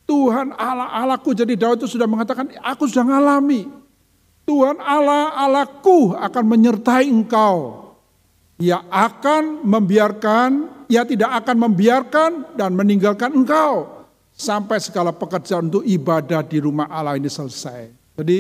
Tuhan 0.05 0.53
Allah 0.59 0.91
Allahku. 0.91 1.33
Jadi 1.33 1.55
Daud 1.57 1.81
itu 1.81 1.97
sudah 1.97 2.11
mengatakan 2.11 2.51
aku 2.61 2.91
sudah 2.91 3.07
ngalami. 3.07 3.71
Tuhan 4.43 4.83
Allah 4.83 5.33
Allahku 5.39 6.19
akan 6.19 6.45
menyertai 6.45 7.07
engkau. 7.09 7.82
Ia 8.63 8.79
akan 8.87 9.67
membiarkan 9.67 10.51
ia 10.93 11.09
tidak 11.09 11.41
akan 11.41 11.57
membiarkan 11.57 12.31
dan 12.53 12.77
meninggalkan 12.77 13.33
engkau 13.33 13.89
sampai 14.37 14.77
segala 14.77 15.09
pekerjaan 15.09 15.73
untuk 15.73 15.89
ibadah 15.89 16.45
di 16.45 16.61
rumah 16.61 16.85
Allah 16.93 17.17
ini 17.17 17.33
selesai. 17.33 17.89
Jadi 18.13 18.39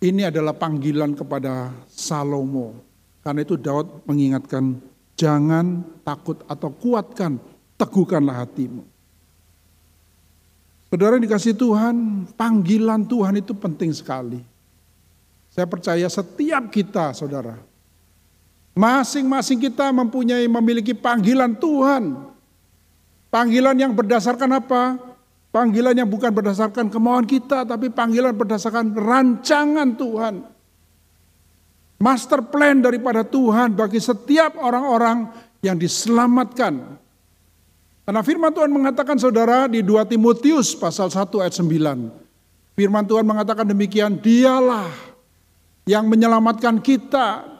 ini 0.00 0.24
adalah 0.24 0.56
panggilan 0.56 1.12
kepada 1.12 1.68
Salomo. 1.92 2.72
Karena 3.20 3.44
itu 3.44 3.60
Daud 3.60 4.08
mengingatkan 4.08 4.80
jangan 5.12 5.84
takut 6.00 6.40
atau 6.48 6.72
kuatkan, 6.72 7.36
teguhkanlah 7.76 8.48
hatimu. 8.48 8.88
Saudara 10.88 11.20
dikasih 11.20 11.52
Tuhan, 11.52 12.24
panggilan 12.32 13.04
Tuhan 13.04 13.44
itu 13.44 13.52
penting 13.52 13.92
sekali. 13.92 14.40
Saya 15.52 15.68
percaya 15.68 16.08
setiap 16.08 16.72
kita 16.72 17.12
saudara, 17.12 17.60
Masing-masing 18.78 19.58
kita 19.58 19.90
mempunyai 19.90 20.46
memiliki 20.46 20.94
panggilan 20.94 21.50
Tuhan. 21.58 22.30
Panggilan 23.26 23.74
yang 23.74 23.90
berdasarkan 23.90 24.54
apa? 24.54 25.02
Panggilan 25.50 25.98
yang 25.98 26.06
bukan 26.06 26.30
berdasarkan 26.30 26.86
kemauan 26.86 27.26
kita, 27.26 27.66
tapi 27.66 27.90
panggilan 27.90 28.30
berdasarkan 28.30 28.94
rancangan 28.94 29.98
Tuhan. 29.98 30.34
Master 31.98 32.46
plan 32.46 32.78
daripada 32.78 33.26
Tuhan 33.26 33.74
bagi 33.74 33.98
setiap 33.98 34.54
orang-orang 34.62 35.26
yang 35.58 35.74
diselamatkan. 35.74 36.78
Karena 38.06 38.22
firman 38.22 38.54
Tuhan 38.54 38.70
mengatakan 38.70 39.18
saudara 39.18 39.66
di 39.66 39.82
2 39.82 40.06
Timotius 40.06 40.78
pasal 40.78 41.10
1 41.10 41.42
ayat 41.42 41.58
9. 41.58 42.78
Firman 42.78 43.02
Tuhan 43.10 43.26
mengatakan 43.26 43.66
demikian, 43.66 44.22
dialah 44.22 44.86
yang 45.82 46.06
menyelamatkan 46.06 46.78
kita 46.78 47.57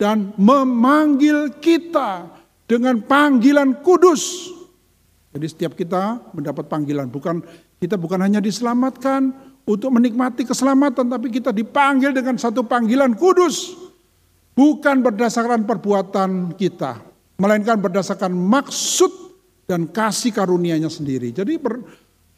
dan 0.00 0.34
memanggil 0.34 1.54
kita 1.62 2.26
dengan 2.66 2.98
panggilan 3.04 3.78
kudus. 3.84 4.50
Jadi 5.34 5.46
setiap 5.50 5.72
kita 5.74 6.30
mendapat 6.30 6.70
panggilan, 6.70 7.10
bukan 7.10 7.42
kita 7.82 7.98
bukan 7.98 8.22
hanya 8.22 8.38
diselamatkan 8.38 9.34
untuk 9.66 9.90
menikmati 9.90 10.46
keselamatan, 10.46 11.10
tapi 11.10 11.28
kita 11.30 11.50
dipanggil 11.50 12.14
dengan 12.14 12.38
satu 12.38 12.62
panggilan 12.62 13.18
kudus. 13.18 13.74
Bukan 14.54 15.02
berdasarkan 15.02 15.66
perbuatan 15.66 16.54
kita, 16.54 17.02
melainkan 17.42 17.74
berdasarkan 17.82 18.30
maksud 18.30 19.10
dan 19.66 19.90
kasih 19.90 20.30
karunia-Nya 20.30 20.86
sendiri. 20.86 21.34
Jadi 21.34 21.58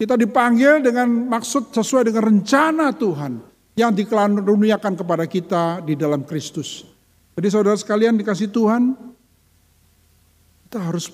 kita 0.01 0.17
dipanggil 0.17 0.81
dengan 0.81 1.29
maksud 1.29 1.77
sesuai 1.77 2.09
dengan 2.09 2.25
rencana 2.33 2.97
Tuhan 2.97 3.33
yang 3.77 3.93
dikaruniakan 3.93 4.97
kepada 4.97 5.29
kita 5.29 5.85
di 5.85 5.93
dalam 5.93 6.25
Kristus. 6.25 6.96
Jadi 7.37 7.49
saudara 7.53 7.77
sekalian 7.77 8.17
dikasih 8.17 8.49
Tuhan, 8.49 8.97
kita 10.67 10.81
harus 10.81 11.13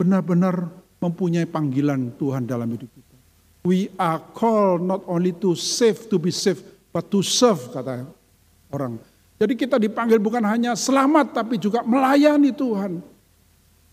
benar-benar 0.00 0.72
mempunyai 0.96 1.44
panggilan 1.44 2.16
Tuhan 2.16 2.48
dalam 2.48 2.64
hidup 2.72 2.88
kita. 2.88 3.16
We 3.68 3.92
are 4.00 4.24
called 4.32 4.80
not 4.80 5.04
only 5.04 5.36
to 5.44 5.52
save, 5.52 6.08
to 6.08 6.16
be 6.16 6.32
saved, 6.32 6.64
but 6.88 7.12
to 7.12 7.20
serve, 7.20 7.60
kata 7.76 8.08
orang. 8.72 8.96
Jadi 9.36 9.52
kita 9.56 9.76
dipanggil 9.76 10.16
bukan 10.16 10.40
hanya 10.48 10.72
selamat, 10.72 11.36
tapi 11.36 11.60
juga 11.60 11.84
melayani 11.84 12.56
Tuhan. 12.56 13.04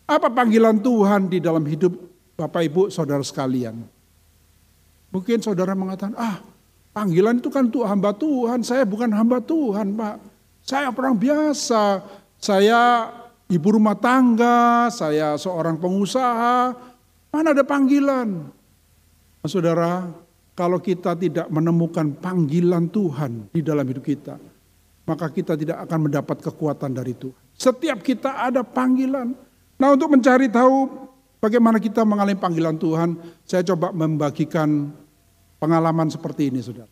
Apa 0.08 0.32
panggilan 0.32 0.80
Tuhan 0.80 1.28
di 1.28 1.44
dalam 1.44 1.68
hidup 1.68 1.92
Bapak 2.40 2.64
Ibu 2.64 2.88
Saudara 2.88 3.20
sekalian? 3.28 3.84
Mungkin 5.12 5.44
saudara 5.44 5.76
mengatakan, 5.76 6.16
ah 6.16 6.40
panggilan 6.96 7.44
itu 7.44 7.52
kan 7.52 7.68
untuk 7.68 7.84
hamba 7.84 8.16
Tuhan, 8.16 8.64
saya 8.64 8.88
bukan 8.88 9.12
hamba 9.12 9.44
Tuhan 9.44 9.96
Pak. 9.96 10.16
Saya 10.68 10.92
orang 10.92 11.16
biasa, 11.16 12.04
saya 12.44 13.08
ibu 13.48 13.80
rumah 13.80 13.96
tangga, 13.96 14.92
saya 14.92 15.40
seorang 15.40 15.80
pengusaha, 15.80 16.76
mana 17.32 17.56
ada 17.56 17.64
panggilan? 17.64 18.52
Saudara, 19.48 20.12
kalau 20.52 20.84
kita 20.84 21.16
tidak 21.16 21.48
menemukan 21.48 22.12
panggilan 22.20 22.92
Tuhan 22.92 23.48
di 23.56 23.64
dalam 23.64 23.88
hidup 23.88 24.04
kita, 24.04 24.36
maka 25.08 25.32
kita 25.32 25.56
tidak 25.56 25.88
akan 25.88 26.12
mendapat 26.12 26.44
kekuatan 26.44 26.92
dari 26.92 27.16
Tuhan. 27.16 27.40
Setiap 27.56 28.04
kita 28.04 28.36
ada 28.36 28.60
panggilan. 28.60 29.32
Nah 29.80 29.88
untuk 29.96 30.12
mencari 30.20 30.52
tahu 30.52 30.92
bagaimana 31.40 31.80
kita 31.80 32.04
mengalami 32.04 32.36
panggilan 32.36 32.76
Tuhan, 32.76 33.16
saya 33.48 33.64
coba 33.64 33.96
membagikan 33.96 34.92
pengalaman 35.64 36.12
seperti 36.12 36.52
ini 36.52 36.60
saudara. 36.60 36.92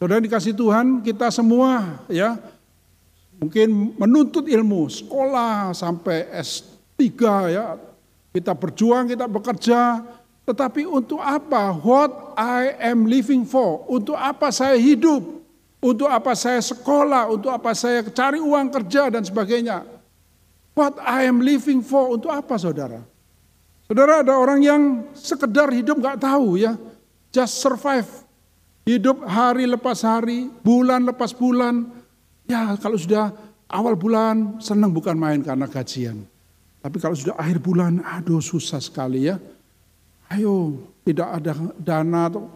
Saudara 0.00 0.24
dikasih 0.24 0.56
Tuhan, 0.56 1.04
kita 1.04 1.28
semua 1.28 2.00
ya 2.08 2.40
Mungkin 3.42 3.98
menuntut 3.98 4.46
ilmu, 4.46 4.86
sekolah 4.86 5.74
sampai 5.74 6.30
S, 6.30 6.62
tiga 6.94 7.50
ya. 7.50 7.74
Kita 8.30 8.54
berjuang, 8.54 9.10
kita 9.10 9.26
bekerja, 9.26 9.98
tetapi 10.46 10.86
untuk 10.86 11.18
apa? 11.18 11.74
What 11.74 12.38
I 12.38 12.78
am 12.78 13.02
living 13.10 13.42
for? 13.42 13.82
Untuk 13.90 14.14
apa 14.14 14.54
saya 14.54 14.78
hidup? 14.78 15.42
Untuk 15.82 16.06
apa 16.06 16.38
saya 16.38 16.62
sekolah? 16.62 17.34
Untuk 17.34 17.50
apa 17.50 17.74
saya 17.74 18.06
cari 18.06 18.38
uang 18.38 18.70
kerja 18.70 19.10
dan 19.10 19.26
sebagainya? 19.26 19.86
What 20.78 21.02
I 21.02 21.26
am 21.26 21.42
living 21.42 21.82
for? 21.82 22.14
Untuk 22.14 22.30
apa 22.30 22.54
saudara? 22.56 23.02
Saudara 23.90 24.22
ada 24.24 24.38
orang 24.38 24.62
yang 24.62 24.82
sekedar 25.12 25.68
hidup 25.68 25.98
nggak 25.98 26.22
tahu 26.22 26.56
ya, 26.56 26.78
just 27.28 27.58
survive. 27.58 28.08
Hidup 28.88 29.22
hari 29.26 29.66
lepas 29.68 30.00
hari, 30.02 30.46
bulan 30.62 31.04
lepas 31.06 31.34
bulan. 31.34 32.01
Ya 32.48 32.74
kalau 32.78 32.98
sudah 32.98 33.32
awal 33.70 33.96
bulan 33.96 34.60
senang 34.60 34.92
bukan 34.92 35.16
main 35.16 35.40
karena 35.40 35.64
gajian. 35.66 36.26
Tapi 36.82 36.98
kalau 36.98 37.14
sudah 37.14 37.38
akhir 37.38 37.62
bulan, 37.62 38.02
aduh 38.02 38.42
susah 38.42 38.82
sekali 38.82 39.30
ya. 39.30 39.38
Ayo, 40.26 40.82
tidak 41.06 41.28
ada 41.38 41.52
dana 41.78 42.26
atau 42.26 42.50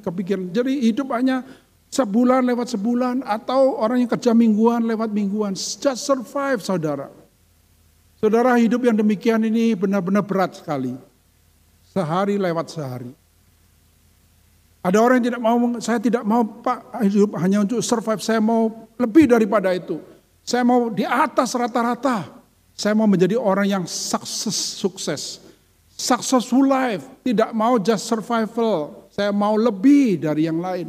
kepikiran. 0.00 0.48
Jadi 0.48 0.88
hidup 0.88 1.12
hanya 1.12 1.44
sebulan 1.92 2.48
lewat 2.48 2.72
sebulan 2.72 3.20
atau 3.28 3.76
orang 3.76 4.04
yang 4.04 4.10
kerja 4.10 4.32
mingguan 4.32 4.88
lewat 4.88 5.12
mingguan. 5.12 5.52
Just 5.52 6.08
survive 6.08 6.64
saudara. 6.64 7.12
Saudara 8.16 8.56
hidup 8.56 8.82
yang 8.82 8.96
demikian 8.96 9.44
ini 9.44 9.76
benar-benar 9.76 10.24
berat 10.24 10.58
sekali. 10.58 10.96
Sehari 11.92 12.40
lewat 12.40 12.72
sehari. 12.72 13.12
Ada 14.88 15.04
orang 15.04 15.20
yang 15.20 15.26
tidak 15.28 15.42
mau, 15.44 15.56
saya 15.84 15.98
tidak 16.00 16.24
mau 16.24 16.40
Pak 16.48 17.04
hidup 17.04 17.36
hanya 17.44 17.60
untuk 17.60 17.84
survive, 17.84 18.24
saya 18.24 18.40
mau 18.40 18.88
lebih 18.96 19.28
daripada 19.28 19.68
itu. 19.76 20.00
Saya 20.40 20.64
mau 20.64 20.88
di 20.88 21.04
atas 21.04 21.52
rata-rata. 21.52 22.40
Saya 22.72 22.96
mau 22.96 23.04
menjadi 23.04 23.36
orang 23.36 23.68
yang 23.68 23.84
sukses, 23.84 24.56
sukses. 24.56 25.44
Successful 25.92 26.64
life, 26.64 27.04
tidak 27.20 27.52
mau 27.52 27.76
just 27.76 28.08
survival. 28.08 29.04
Saya 29.12 29.28
mau 29.28 29.60
lebih 29.60 30.24
dari 30.24 30.48
yang 30.48 30.56
lain. 30.56 30.88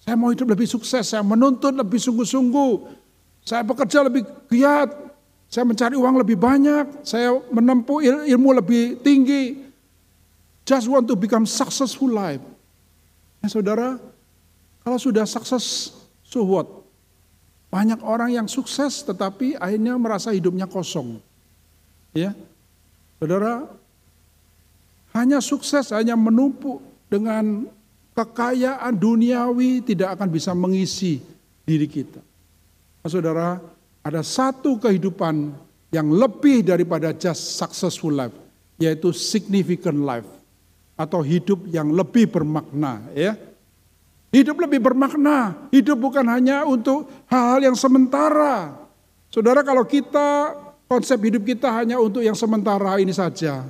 Saya 0.00 0.16
mau 0.16 0.32
hidup 0.32 0.48
lebih 0.48 0.64
sukses, 0.64 1.04
saya 1.04 1.20
menuntut 1.20 1.76
lebih 1.76 2.00
sungguh-sungguh. 2.00 2.72
Saya 3.44 3.60
bekerja 3.60 4.08
lebih 4.08 4.24
giat, 4.48 4.88
saya 5.52 5.68
mencari 5.68 6.00
uang 6.00 6.16
lebih 6.16 6.40
banyak, 6.40 7.04
saya 7.04 7.36
menempuh 7.52 8.00
ilmu 8.24 8.56
lebih 8.56 9.04
tinggi. 9.04 9.68
Just 10.64 10.88
want 10.88 11.04
to 11.04 11.18
become 11.18 11.44
successful 11.44 12.08
life. 12.08 12.53
Ya, 13.44 13.52
saudara, 13.52 14.00
kalau 14.80 14.96
sudah 14.96 15.28
sukses, 15.28 15.92
so 16.24 16.48
what? 16.48 16.64
Banyak 17.68 18.00
orang 18.00 18.32
yang 18.32 18.48
sukses 18.48 19.04
tetapi 19.04 19.60
akhirnya 19.60 20.00
merasa 20.00 20.32
hidupnya 20.32 20.64
kosong. 20.64 21.20
Ya. 22.16 22.32
Saudara, 23.20 23.68
hanya 25.12 25.44
sukses, 25.44 25.92
hanya 25.92 26.16
menumpuk 26.16 26.80
dengan 27.12 27.68
kekayaan 28.16 28.96
duniawi 28.96 29.84
tidak 29.84 30.16
akan 30.16 30.28
bisa 30.32 30.56
mengisi 30.56 31.20
diri 31.68 31.84
kita. 31.84 32.24
Nah, 33.04 33.10
saudara, 33.12 33.60
ada 34.00 34.24
satu 34.24 34.80
kehidupan 34.80 35.52
yang 35.92 36.08
lebih 36.08 36.64
daripada 36.64 37.12
just 37.12 37.60
successful 37.60 38.08
life, 38.08 38.32
yaitu 38.80 39.12
significant 39.12 40.00
life 40.00 40.43
atau 40.94 41.20
hidup 41.22 41.66
yang 41.70 41.90
lebih 41.90 42.30
bermakna 42.30 43.02
ya. 43.14 43.34
Hidup 44.34 44.58
lebih 44.66 44.82
bermakna, 44.82 45.70
hidup 45.70 45.94
bukan 45.94 46.26
hanya 46.26 46.66
untuk 46.66 47.06
hal-hal 47.30 47.70
yang 47.70 47.78
sementara. 47.78 48.74
Saudara 49.30 49.62
kalau 49.62 49.86
kita 49.86 50.58
konsep 50.90 51.22
hidup 51.22 51.46
kita 51.46 51.70
hanya 51.70 52.02
untuk 52.02 52.18
yang 52.18 52.34
sementara 52.34 52.98
ini 52.98 53.14
saja, 53.14 53.62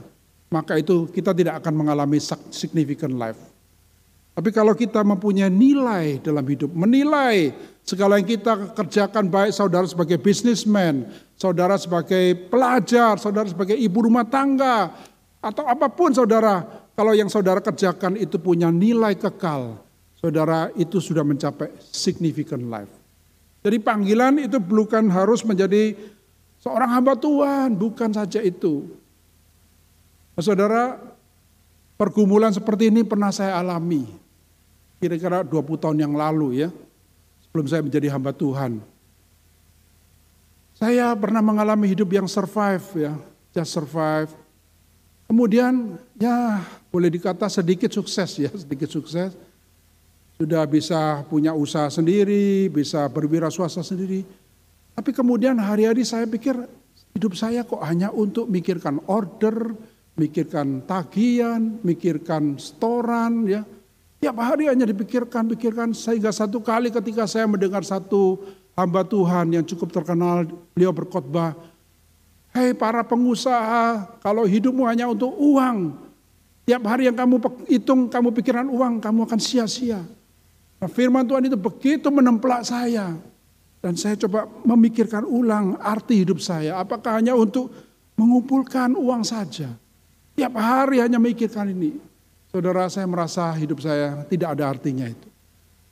maka 0.48 0.80
itu 0.80 1.04
kita 1.12 1.36
tidak 1.36 1.60
akan 1.60 1.84
mengalami 1.84 2.16
significant 2.48 3.12
life. 3.12 3.36
Tapi 4.32 4.48
kalau 4.56 4.72
kita 4.72 5.04
mempunyai 5.04 5.52
nilai 5.52 6.24
dalam 6.24 6.42
hidup, 6.48 6.72
menilai 6.72 7.52
Segala 7.84 8.16
yang 8.16 8.24
kita 8.24 8.72
kerjakan 8.72 9.28
baik 9.28 9.52
saudara 9.52 9.84
sebagai 9.84 10.16
bisnismen, 10.16 11.04
saudara 11.36 11.76
sebagai 11.76 12.48
pelajar, 12.48 13.20
saudara 13.20 13.44
sebagai 13.44 13.76
ibu 13.76 14.08
rumah 14.08 14.24
tangga, 14.24 14.88
atau 15.44 15.68
apa 15.68 15.92
pun 15.92 16.08
saudara, 16.16 16.64
kalau 16.94 17.10
yang 17.10 17.26
saudara 17.26 17.58
kerjakan 17.58 18.14
itu 18.14 18.38
punya 18.38 18.70
nilai 18.70 19.18
kekal, 19.18 19.82
saudara 20.14 20.70
itu 20.78 21.02
sudah 21.02 21.26
mencapai 21.26 21.74
significant 21.82 22.62
life. 22.70 22.90
Jadi 23.66 23.82
panggilan 23.82 24.38
itu 24.46 24.62
bukan 24.62 25.10
harus 25.10 25.42
menjadi 25.42 25.98
seorang 26.62 26.94
hamba 26.94 27.18
Tuhan, 27.18 27.74
bukan 27.74 28.14
saja 28.14 28.38
itu. 28.38 28.86
Nah, 30.38 30.42
saudara, 30.44 31.00
pergumulan 31.98 32.54
seperti 32.54 32.94
ini 32.94 33.02
pernah 33.02 33.34
saya 33.34 33.58
alami. 33.58 34.06
Kira-kira 35.02 35.42
20 35.42 35.82
tahun 35.82 35.98
yang 35.98 36.14
lalu 36.14 36.62
ya 36.62 36.68
sebelum 37.42 37.66
saya 37.66 37.82
menjadi 37.82 38.08
hamba 38.14 38.30
Tuhan. 38.30 38.78
Saya 40.74 41.14
pernah 41.14 41.42
mengalami 41.42 41.86
hidup 41.90 42.10
yang 42.10 42.26
survive 42.26 42.82
ya, 42.98 43.12
just 43.54 43.74
survive. 43.74 44.30
Kemudian 45.24 45.96
ya 46.18 46.60
boleh 46.94 47.10
dikata 47.10 47.50
sedikit 47.50 47.90
sukses 47.90 48.38
ya, 48.38 48.50
sedikit 48.62 48.86
sukses. 48.86 49.34
Sudah 50.38 50.62
bisa 50.66 51.26
punya 51.26 51.50
usaha 51.50 51.90
sendiri, 51.90 52.70
bisa 52.70 53.06
berwira 53.10 53.50
swasta 53.50 53.82
sendiri. 53.82 54.22
Tapi 54.94 55.10
kemudian 55.10 55.58
hari-hari 55.58 56.06
saya 56.06 56.26
pikir 56.26 56.54
hidup 57.18 57.34
saya 57.34 57.66
kok 57.66 57.82
hanya 57.82 58.14
untuk 58.14 58.46
mikirkan 58.46 59.02
order, 59.10 59.74
mikirkan 60.14 60.86
tagihan, 60.86 61.82
mikirkan 61.82 62.58
storan 62.58 63.46
ya. 63.46 63.62
Tiap 64.22 64.38
hari 64.38 64.70
hanya 64.70 64.86
dipikirkan, 64.86 65.50
pikirkan 65.50 65.94
sehingga 65.94 66.30
satu 66.30 66.62
kali 66.62 66.90
ketika 66.90 67.26
saya 67.26 67.46
mendengar 67.46 67.82
satu 67.86 68.38
hamba 68.74 69.06
Tuhan 69.06 69.54
yang 69.54 69.64
cukup 69.66 69.90
terkenal, 69.90 70.46
beliau 70.74 70.94
berkhotbah, 70.94 71.54
Hei 72.54 72.70
para 72.70 73.02
pengusaha, 73.02 74.14
kalau 74.22 74.46
hidupmu 74.46 74.86
hanya 74.86 75.10
untuk 75.10 75.34
uang, 75.34 75.98
tiap 76.64 76.82
hari 76.88 77.06
yang 77.08 77.16
kamu 77.16 77.40
hitung, 77.68 78.08
kamu 78.08 78.28
pikiran 78.32 78.66
uang, 78.68 79.00
kamu 79.00 79.28
akan 79.28 79.40
sia-sia. 79.40 80.00
Nah, 80.80 80.88
firman 80.88 81.24
Tuhan 81.24 81.48
itu 81.48 81.56
begitu 81.56 82.08
menemplak 82.12 82.64
saya. 82.64 83.16
Dan 83.84 84.00
saya 84.00 84.16
coba 84.16 84.48
memikirkan 84.64 85.28
ulang 85.28 85.76
arti 85.76 86.24
hidup 86.24 86.40
saya. 86.40 86.80
Apakah 86.80 87.20
hanya 87.20 87.36
untuk 87.36 87.68
mengumpulkan 88.16 88.96
uang 88.96 89.20
saja? 89.28 89.76
Tiap 90.32 90.56
hari 90.56 91.04
hanya 91.04 91.20
memikirkan 91.20 91.68
ini. 91.68 92.00
Saudara 92.48 92.88
saya 92.88 93.04
merasa 93.04 93.52
hidup 93.52 93.84
saya 93.84 94.24
tidak 94.24 94.56
ada 94.56 94.72
artinya 94.72 95.04
itu. 95.04 95.28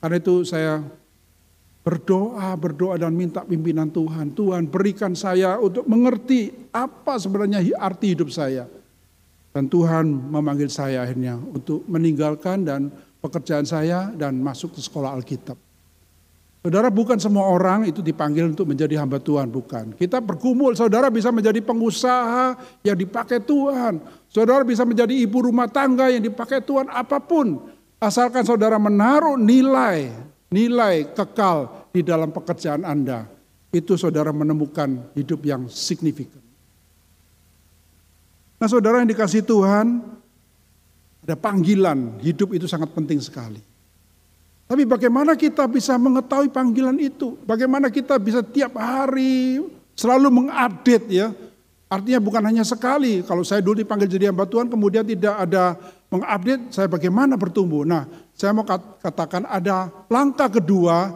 Karena 0.01 0.17
itu 0.17 0.41
saya 0.41 0.81
berdoa, 1.83 2.55
berdoa 2.57 2.95
dan 2.97 3.13
minta 3.13 3.45
pimpinan 3.45 3.91
Tuhan. 3.93 4.33
Tuhan 4.33 4.71
berikan 4.71 5.13
saya 5.13 5.59
untuk 5.59 5.85
mengerti 5.85 6.49
apa 6.73 7.19
sebenarnya 7.19 7.61
arti 7.77 8.17
hidup 8.17 8.33
saya. 8.33 8.65
Dan 9.53 9.69
Tuhan 9.69 10.09
memanggil 10.33 10.65
saya 10.65 11.05
akhirnya 11.05 11.37
untuk 11.37 11.85
meninggalkan 11.85 12.65
dan 12.65 12.89
pekerjaan 13.21 13.63
saya 13.69 14.09
dan 14.17 14.41
masuk 14.41 14.73
ke 14.73 14.81
sekolah 14.81 15.13
Alkitab. 15.13 15.55
Saudara 16.63 16.87
bukan 16.87 17.19
semua 17.19 17.43
orang 17.51 17.83
itu 17.91 17.99
dipanggil 17.99 18.47
untuk 18.47 18.71
menjadi 18.71 18.95
hamba 19.03 19.19
Tuhan, 19.19 19.51
bukan. 19.51 19.99
Kita 19.99 20.23
bergumul, 20.23 20.71
saudara 20.79 21.11
bisa 21.11 21.27
menjadi 21.27 21.59
pengusaha 21.59 22.55
yang 22.87 22.95
dipakai 22.95 23.43
Tuhan. 23.43 23.99
Saudara 24.31 24.63
bisa 24.63 24.87
menjadi 24.87 25.11
ibu 25.11 25.43
rumah 25.43 25.67
tangga 25.67 26.07
yang 26.07 26.23
dipakai 26.23 26.63
Tuhan, 26.63 26.87
apa 26.87 27.19
pun. 27.19 27.67
Asalkan 27.99 28.47
saudara 28.47 28.79
menaruh 28.79 29.35
nilai, 29.35 30.07
nilai 30.47 31.11
kekal 31.11 31.91
di 31.91 31.99
dalam 31.99 32.31
pekerjaan 32.31 32.87
Anda. 32.87 33.27
Itu 33.67 33.99
saudara 33.99 34.31
menemukan 34.31 35.11
hidup 35.19 35.43
yang 35.43 35.67
signifikan. 35.67 36.42
Nah 38.63 38.71
saudara 38.71 39.03
yang 39.03 39.11
dikasih 39.11 39.43
Tuhan, 39.43 39.99
ada 41.27 41.35
panggilan, 41.35 42.15
hidup 42.23 42.55
itu 42.55 42.63
sangat 42.63 42.95
penting 42.95 43.19
sekali. 43.19 43.59
Tapi 44.71 44.87
bagaimana 44.87 45.35
kita 45.35 45.67
bisa 45.67 45.99
mengetahui 45.99 46.47
panggilan 46.47 46.95
itu? 46.95 47.35
Bagaimana 47.43 47.91
kita 47.91 48.15
bisa 48.15 48.39
tiap 48.39 48.79
hari 48.79 49.59
selalu 49.99 50.31
mengupdate 50.31 51.11
ya? 51.11 51.35
Artinya 51.91 52.23
bukan 52.23 52.39
hanya 52.39 52.63
sekali. 52.63 53.19
Kalau 53.27 53.43
saya 53.43 53.59
dulu 53.59 53.83
dipanggil 53.83 54.07
jadi 54.07 54.31
hamba 54.31 54.47
Tuhan 54.47 54.71
kemudian 54.71 55.03
tidak 55.03 55.43
ada 55.43 55.75
mengupdate 56.07 56.71
saya 56.71 56.87
bagaimana 56.87 57.35
bertumbuh. 57.35 57.83
Nah, 57.83 58.07
saya 58.31 58.55
mau 58.55 58.63
katakan 59.03 59.43
ada 59.43 59.91
langkah 60.07 60.47
kedua 60.47 61.11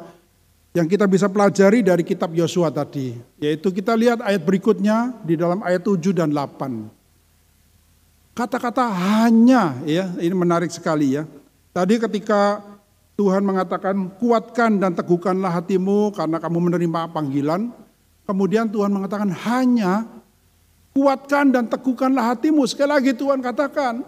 yang 0.76 0.84
kita 0.84 1.08
bisa 1.08 1.32
pelajari 1.32 1.80
dari 1.80 2.04
kitab 2.04 2.36
Yosua 2.36 2.76
tadi. 2.76 3.16
Yaitu 3.40 3.72
kita 3.72 3.96
lihat 3.96 4.20
ayat 4.20 4.44
berikutnya 4.44 5.16
di 5.24 5.40
dalam 5.40 5.64
ayat 5.64 5.88
7 5.88 6.12
dan 6.12 6.36
8. 6.36 6.97
Kata-kata 8.38 8.86
hanya 8.94 9.82
ya, 9.82 10.14
ini 10.22 10.36
menarik 10.38 10.70
sekali 10.70 11.18
ya. 11.18 11.26
Tadi 11.74 11.98
ketika 11.98 12.62
Tuhan 13.18 13.42
mengatakan 13.42 14.14
kuatkan 14.22 14.78
dan 14.78 14.94
teguhkanlah 14.94 15.58
hatimu 15.58 16.14
karena 16.14 16.38
kamu 16.38 16.70
menerima 16.70 17.10
panggilan. 17.10 17.74
Kemudian 18.30 18.70
Tuhan 18.70 18.94
mengatakan 18.94 19.34
hanya 19.34 20.06
kuatkan 20.94 21.50
dan 21.50 21.66
teguhkanlah 21.66 22.38
hatimu. 22.38 22.62
Sekali 22.70 22.94
lagi 22.94 23.12
Tuhan 23.18 23.42
katakan, 23.42 24.06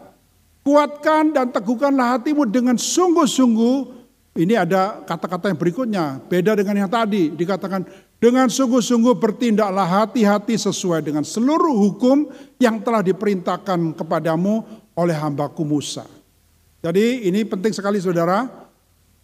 kuatkan 0.61 1.33
dan 1.33 1.49
teguhkanlah 1.49 2.21
hatimu 2.21 2.45
dengan 2.45 2.77
sungguh-sungguh. 2.77 3.97
Ini 4.37 4.61
ada 4.61 5.01
kata-kata 5.09 5.49
yang 5.49 5.57
berikutnya, 5.57 6.21
beda 6.29 6.53
dengan 6.53 6.85
yang 6.85 6.91
tadi. 6.93 7.33
Dikatakan, 7.33 7.81
dengan 8.19 8.51
sungguh-sungguh 8.51 9.15
bertindaklah 9.15 9.88
hati-hati 9.88 10.60
sesuai 10.60 11.08
dengan 11.08 11.23
seluruh 11.23 11.71
hukum 11.71 12.27
yang 12.60 12.84
telah 12.84 12.99
diperintahkan 12.99 13.95
kepadamu 13.95 14.67
oleh 14.99 15.15
hambaku 15.15 15.63
Musa. 15.63 16.03
Jadi 16.84 17.27
ini 17.32 17.47
penting 17.47 17.71
sekali 17.71 18.03
saudara. 18.03 18.43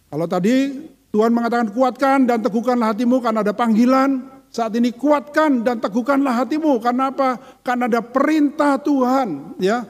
Kalau 0.08 0.24
tadi 0.24 0.88
Tuhan 1.12 1.32
mengatakan 1.32 1.72
kuatkan 1.72 2.24
dan 2.24 2.40
teguhkanlah 2.40 2.96
hatimu 2.96 3.20
karena 3.20 3.40
ada 3.44 3.52
panggilan. 3.52 4.32
Saat 4.48 4.72
ini 4.80 4.92
kuatkan 4.92 5.60
dan 5.60 5.76
teguhkanlah 5.76 6.44
hatimu 6.44 6.80
karena 6.80 7.12
apa? 7.12 7.36
Karena 7.60 7.88
ada 7.92 8.00
perintah 8.00 8.80
Tuhan, 8.80 9.58
ya. 9.60 9.84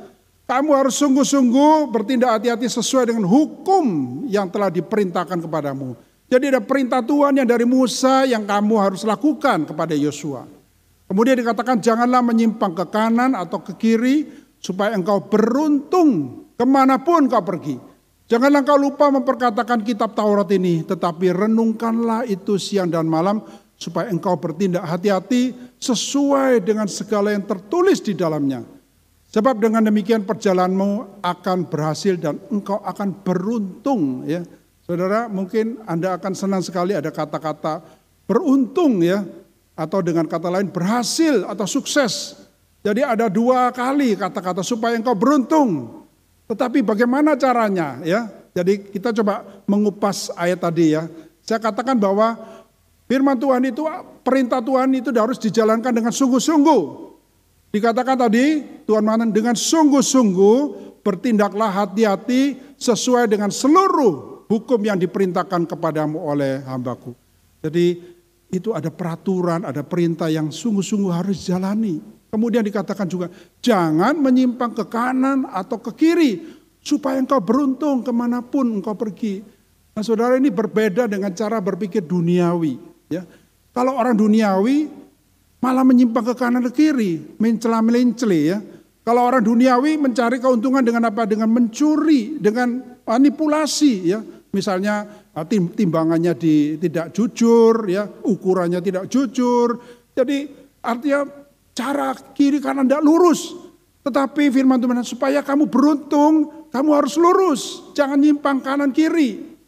Kamu 0.47 0.71
harus 0.75 0.99
sungguh-sungguh 0.99 1.91
bertindak 1.91 2.39
hati-hati 2.39 2.71
sesuai 2.71 3.11
dengan 3.11 3.27
hukum 3.27 3.85
yang 4.31 4.47
telah 4.51 4.71
diperintahkan 4.71 5.43
kepadamu. 5.43 5.99
Jadi 6.27 6.51
ada 6.51 6.59
perintah 6.59 7.01
Tuhan 7.07 7.39
yang 7.39 7.47
dari 7.47 7.63
Musa 7.63 8.27
yang 8.27 8.43
kamu 8.43 8.75
harus 8.83 9.07
lakukan 9.07 9.63
kepada 9.63 9.95
Yosua. 9.95 10.43
Kemudian 11.07 11.39
dikatakan 11.39 11.79
janganlah 11.79 12.19
menyimpang 12.19 12.75
ke 12.75 12.85
kanan 12.91 13.39
atau 13.39 13.63
ke 13.63 13.79
kiri 13.79 14.27
supaya 14.59 14.99
engkau 14.99 15.23
beruntung 15.23 16.43
ke 16.59 16.65
mana 16.67 16.99
pun 16.99 17.31
kau 17.31 17.47
pergi. 17.47 17.79
Janganlah 18.27 18.67
kau 18.67 18.75
lupa 18.75 19.07
memperkatakan 19.07 19.87
kitab 19.87 20.19
Taurat 20.19 20.51
ini, 20.51 20.83
tetapi 20.83 21.31
renungkanlah 21.31 22.27
itu 22.27 22.59
siang 22.59 22.91
dan 22.91 23.07
malam, 23.07 23.39
supaya 23.79 24.11
engkau 24.11 24.35
bertindak 24.35 24.83
hati-hati 24.83 25.55
sesuai 25.79 26.59
dengan 26.67 26.91
segala 26.91 27.31
yang 27.31 27.47
tertulis 27.47 28.03
di 28.03 28.19
dalamnya. 28.19 28.67
Sebab 29.31 29.63
dengan 29.63 29.87
demikian 29.87 30.27
perjalananmu 30.27 31.23
akan 31.23 31.71
berhasil 31.71 32.19
dan 32.19 32.43
engkau 32.51 32.83
akan 32.83 33.23
beruntung. 33.23 34.27
Ya, 34.27 34.43
saudara, 34.87 35.27
mungkin 35.27 35.83
anda 35.85 36.15
akan 36.15 36.33
senang 36.33 36.63
sekali 36.63 36.95
ada 36.95 37.11
kata-kata 37.11 37.83
beruntung 38.31 39.03
ya, 39.03 39.27
atau 39.77 40.01
dengan 40.01 40.25
kata 40.25 40.49
lain 40.49 40.73
berhasil 40.73 41.45
atau 41.45 41.67
sukses. 41.69 42.39
Jadi 42.81 43.03
ada 43.03 43.27
dua 43.27 43.69
kali 43.75 44.15
kata-kata 44.15 44.63
supaya 44.63 44.95
engkau 44.97 45.13
beruntung. 45.13 46.01
Tetapi 46.47 46.81
bagaimana 46.87 47.35
caranya 47.35 47.99
ya? 48.07 48.31
Jadi 48.55 48.89
kita 48.95 49.11
coba 49.11 49.45
mengupas 49.67 50.33
ayat 50.39 50.63
tadi 50.63 50.95
ya. 50.97 51.11
Saya 51.43 51.61
katakan 51.61 51.99
bahwa 51.99 52.39
firman 53.11 53.37
Tuhan 53.37 53.69
itu 53.69 53.85
perintah 54.23 54.63
Tuhan 54.63 54.89
itu 54.97 55.11
harus 55.13 55.37
dijalankan 55.37 55.93
dengan 55.93 56.15
sungguh-sungguh. 56.15 56.83
Dikatakan 57.75 58.17
tadi 58.17 58.65
Tuhan 58.87 59.03
mengatakan 59.03 59.35
dengan 59.35 59.59
sungguh-sungguh 59.59 60.59
bertindaklah 61.03 61.85
hati-hati 61.85 62.57
sesuai 62.81 63.29
dengan 63.29 63.53
seluruh 63.53 64.36
hukum 64.47 64.81
yang 64.83 64.99
diperintahkan 64.99 65.67
kepadamu 65.67 66.23
oleh 66.23 66.63
hambaku. 66.67 67.15
Jadi 67.63 67.99
itu 68.51 68.71
ada 68.71 68.91
peraturan, 68.95 69.67
ada 69.67 69.83
perintah 69.83 70.31
yang 70.31 70.55
sungguh-sungguh 70.55 71.11
harus 71.11 71.43
dijalani. 71.43 71.99
Kemudian 72.31 72.63
dikatakan 72.63 73.07
juga, 73.07 73.27
jangan 73.63 74.19
menyimpang 74.19 74.75
ke 74.75 74.85
kanan 74.87 75.47
atau 75.51 75.79
ke 75.79 75.91
kiri, 75.95 76.33
supaya 76.83 77.19
engkau 77.19 77.43
beruntung 77.43 78.07
ke 78.07 78.13
mana 78.15 78.43
pun 78.43 78.79
engkau 78.79 78.95
pergi. 78.95 79.43
Nah 79.97 80.03
saudara 80.05 80.37
ini 80.39 80.53
berbeda 80.53 81.09
dengan 81.11 81.33
cara 81.35 81.59
berpikir 81.59 82.05
duniawi. 82.05 82.79
Ya. 83.11 83.25
Kalau 83.73 83.97
orang 83.97 84.15
duniawi 84.15 84.87
malah 85.59 85.83
menyimpang 85.83 86.23
ke 86.23 86.35
kanan 86.37 86.63
ke 86.71 86.73
kiri, 86.77 87.41
mencela 87.41 87.81
melencele 87.81 88.41
ya. 88.55 88.59
Kalau 89.07 89.23
orang 89.23 89.43
duniawi 89.43 89.97
mencari 89.99 90.43
keuntungan 90.43 90.83
dengan 90.83 91.09
apa? 91.09 91.25
Dengan 91.25 91.47
mencuri, 91.51 92.39
dengan 92.39 92.99
manipulasi 93.07 93.95
ya. 94.07 94.21
Misalnya 94.57 95.29
ah, 95.37 95.45
timbangannya 95.45 96.33
di, 96.33 96.81
tidak 96.81 97.13
jujur 97.13 97.85
ya, 97.85 98.09
ukurannya 98.09 98.81
tidak 98.81 99.13
jujur. 99.13 99.77
Jadi 100.17 100.49
artinya 100.81 101.29
cara 101.77 102.17
kiri 102.33 102.57
kanan 102.57 102.89
tidak 102.89 103.05
lurus. 103.05 103.53
Tetapi 104.01 104.49
firman 104.49 104.81
Tuhan 104.81 105.05
supaya 105.05 105.45
kamu 105.45 105.69
beruntung, 105.69 106.65
kamu 106.73 106.91
harus 106.95 107.19
lurus, 107.21 107.93
jangan 107.93 108.17
nyimpang 108.17 108.63
kanan 108.63 108.95
kiri. 108.95 109.59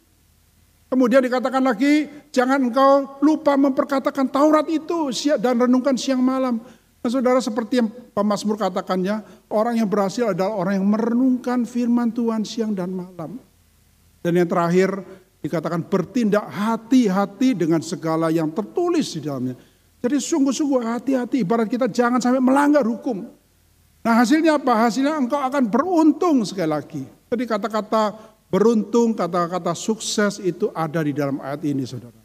Kemudian 0.89 1.21
dikatakan 1.21 1.61
lagi, 1.61 2.09
jangan 2.33 2.65
engkau 2.65 3.21
lupa 3.21 3.53
memperkatakan 3.53 4.25
Taurat 4.31 4.65
itu 4.71 5.13
dan 5.37 5.59
renungkan 5.59 5.93
siang 5.99 6.23
malam. 6.23 6.57
Nah, 6.99 7.09
saudara 7.11 7.37
seperti 7.39 7.83
yang 7.83 7.91
pemazmur 8.11 8.57
katakannya, 8.57 9.21
orang 9.53 9.77
yang 9.77 9.87
berhasil 9.87 10.33
adalah 10.33 10.55
orang 10.55 10.81
yang 10.81 10.87
merenungkan 10.89 11.63
firman 11.63 12.09
Tuhan 12.09 12.41
siang 12.41 12.73
dan 12.73 12.89
malam. 12.91 13.37
Dan 14.19 14.35
yang 14.35 14.49
terakhir 14.49 14.89
dikatakan 15.39 15.87
bertindak 15.87 16.43
hati-hati 16.51 17.55
dengan 17.55 17.79
segala 17.79 18.27
yang 18.27 18.51
tertulis 18.51 19.15
di 19.15 19.23
dalamnya. 19.23 19.55
Jadi 19.99 20.15
sungguh-sungguh 20.15 20.79
hati-hati, 20.83 21.43
ibarat 21.43 21.67
kita 21.67 21.87
jangan 21.91 22.19
sampai 22.19 22.39
melanggar 22.39 22.83
hukum. 22.87 23.27
Nah 23.99 24.13
hasilnya 24.15 24.59
apa? 24.59 24.87
Hasilnya 24.87 25.19
engkau 25.19 25.39
akan 25.39 25.67
beruntung 25.67 26.47
sekali 26.47 26.71
lagi. 26.71 27.03
Jadi 27.03 27.43
kata-kata 27.43 28.15
beruntung, 28.47 29.11
kata-kata 29.11 29.75
sukses 29.75 30.39
itu 30.39 30.71
ada 30.71 31.03
di 31.03 31.11
dalam 31.11 31.43
ayat 31.43 31.67
ini 31.67 31.83
saudara. 31.83 32.15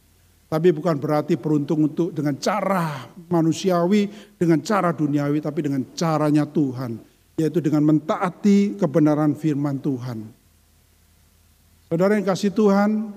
Tapi 0.47 0.71
bukan 0.71 0.95
berarti 1.03 1.35
beruntung 1.35 1.91
untuk 1.91 2.15
dengan 2.15 2.39
cara 2.39 3.11
manusiawi, 3.27 4.07
dengan 4.39 4.63
cara 4.63 4.95
duniawi, 4.95 5.43
tapi 5.43 5.67
dengan 5.67 5.83
caranya 5.99 6.47
Tuhan. 6.47 6.95
Yaitu 7.35 7.59
dengan 7.59 7.83
mentaati 7.83 8.79
kebenaran 8.79 9.35
firman 9.35 9.83
Tuhan. 9.83 10.44
Saudara 11.95 12.19
yang 12.19 12.27
kasih 12.27 12.51
Tuhan, 12.51 13.15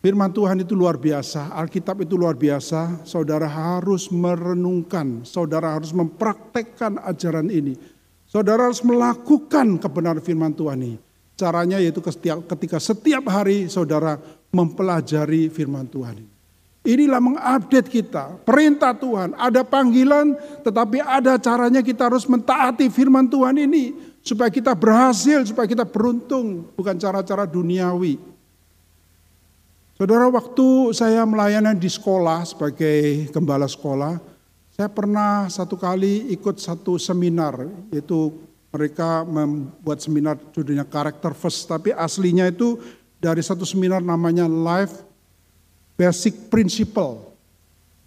Firman 0.00 0.32
Tuhan 0.32 0.64
itu 0.64 0.72
luar 0.72 0.96
biasa, 0.96 1.52
Alkitab 1.52 2.00
itu 2.00 2.16
luar 2.16 2.32
biasa. 2.32 3.04
Saudara 3.04 3.44
harus 3.44 4.08
merenungkan, 4.08 5.20
saudara 5.20 5.76
harus 5.76 5.92
mempraktekkan 5.92 6.96
ajaran 7.04 7.52
ini. 7.52 7.76
Saudara 8.24 8.72
harus 8.72 8.80
melakukan 8.80 9.76
kebenaran 9.76 10.24
firman 10.24 10.56
Tuhan 10.56 10.80
ini. 10.80 10.96
Caranya 11.36 11.76
yaitu 11.76 12.00
ketika 12.00 12.80
setiap 12.80 13.28
hari 13.28 13.68
saudara 13.68 14.16
mempelajari 14.48 15.52
firman 15.52 15.84
Tuhan 15.92 16.24
ini. 16.24 16.32
Inilah 16.88 17.20
mengupdate 17.20 17.92
kita, 17.92 18.32
perintah 18.48 18.96
Tuhan, 18.96 19.36
ada 19.36 19.60
panggilan 19.60 20.40
tetapi 20.64 21.04
ada 21.04 21.36
caranya 21.36 21.84
kita 21.84 22.08
harus 22.08 22.24
mentaati 22.24 22.88
firman 22.88 23.28
Tuhan 23.28 23.60
ini 23.60 24.15
supaya 24.26 24.50
kita 24.50 24.74
berhasil, 24.74 25.46
supaya 25.46 25.70
kita 25.70 25.86
beruntung, 25.86 26.66
bukan 26.74 26.98
cara-cara 26.98 27.46
duniawi. 27.46 28.18
Saudara, 29.94 30.26
waktu 30.26 30.92
saya 30.92 31.22
melayani 31.22 31.78
di 31.78 31.86
sekolah 31.86 32.42
sebagai 32.42 33.30
gembala 33.30 33.70
sekolah, 33.70 34.18
saya 34.74 34.90
pernah 34.90 35.46
satu 35.46 35.78
kali 35.78 36.34
ikut 36.34 36.58
satu 36.58 36.98
seminar, 36.98 37.70
yaitu 37.94 38.34
mereka 38.74 39.24
membuat 39.24 40.02
seminar 40.02 40.36
judulnya 40.52 40.84
Character 40.84 41.32
First, 41.32 41.70
tapi 41.70 41.94
aslinya 41.94 42.50
itu 42.50 42.76
dari 43.22 43.40
satu 43.40 43.64
seminar 43.64 44.04
namanya 44.04 44.44
Life 44.44 45.06
Basic 45.96 46.52
Principle 46.52 47.32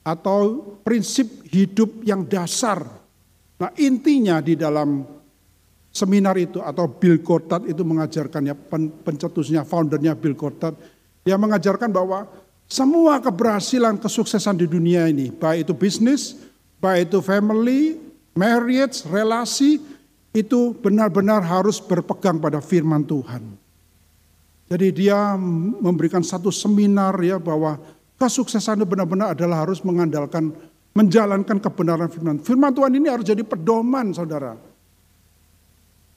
atau 0.05 0.61
prinsip 0.85 1.25
hidup 1.49 2.05
yang 2.05 2.21
dasar. 2.21 2.85
Nah 3.57 3.73
intinya 3.81 4.37
di 4.37 4.53
dalam 4.53 5.18
seminar 5.99 6.39
itu 6.39 6.63
atau 6.63 6.87
Bill 6.87 7.19
Goddard 7.19 7.67
itu 7.67 7.83
mengajarkannya 7.83 8.55
pencetusnya, 9.03 9.67
foundernya 9.67 10.15
Bill 10.15 10.39
Goddard 10.39 10.79
dia 11.27 11.35
mengajarkan 11.35 11.91
bahwa 11.91 12.25
semua 12.69 13.17
keberhasilan, 13.19 13.97
kesuksesan 13.97 14.61
di 14.61 14.69
dunia 14.69 15.09
ini, 15.09 15.33
baik 15.33 15.67
itu 15.67 15.73
bisnis, 15.75 16.37
baik 16.79 17.09
itu 17.11 17.19
family, 17.19 17.97
marriage, 18.37 19.03
relasi, 19.09 19.81
itu 20.31 20.77
benar-benar 20.77 21.41
harus 21.41 21.81
berpegang 21.81 22.37
pada 22.37 22.61
firman 22.61 23.01
Tuhan. 23.01 23.57
Jadi 24.69 24.87
dia 24.93 25.33
memberikan 25.81 26.21
satu 26.21 26.53
seminar 26.53 27.17
ya 27.25 27.41
bahwa 27.41 27.81
kesuksesan 28.21 28.85
itu 28.85 28.87
benar-benar 28.87 29.33
adalah 29.33 29.65
harus 29.65 29.81
mengandalkan 29.81 30.53
menjalankan 30.93 31.57
kebenaran 31.57 32.09
firman. 32.09 32.37
Firman 32.37 32.69
Tuhan 32.73 32.93
ini 32.93 33.09
harus 33.09 33.25
jadi 33.25 33.41
pedoman 33.41 34.13
saudara. 34.13 34.53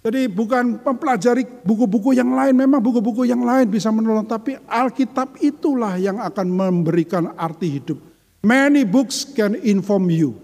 Jadi 0.03 0.27
bukan 0.27 0.83
mempelajari 0.83 1.47
buku-buku 1.63 2.11
yang 2.19 2.35
lain, 2.35 2.59
memang 2.59 2.83
buku-buku 2.83 3.23
yang 3.23 3.47
lain 3.47 3.71
bisa 3.71 3.87
menolong, 3.95 4.27
tapi 4.27 4.59
Alkitab 4.67 5.39
itulah 5.39 5.95
yang 5.95 6.19
akan 6.19 6.51
memberikan 6.51 7.31
arti 7.39 7.79
hidup. 7.79 8.03
Many 8.43 8.83
books 8.83 9.23
can 9.23 9.55
inform 9.63 10.11
you, 10.11 10.35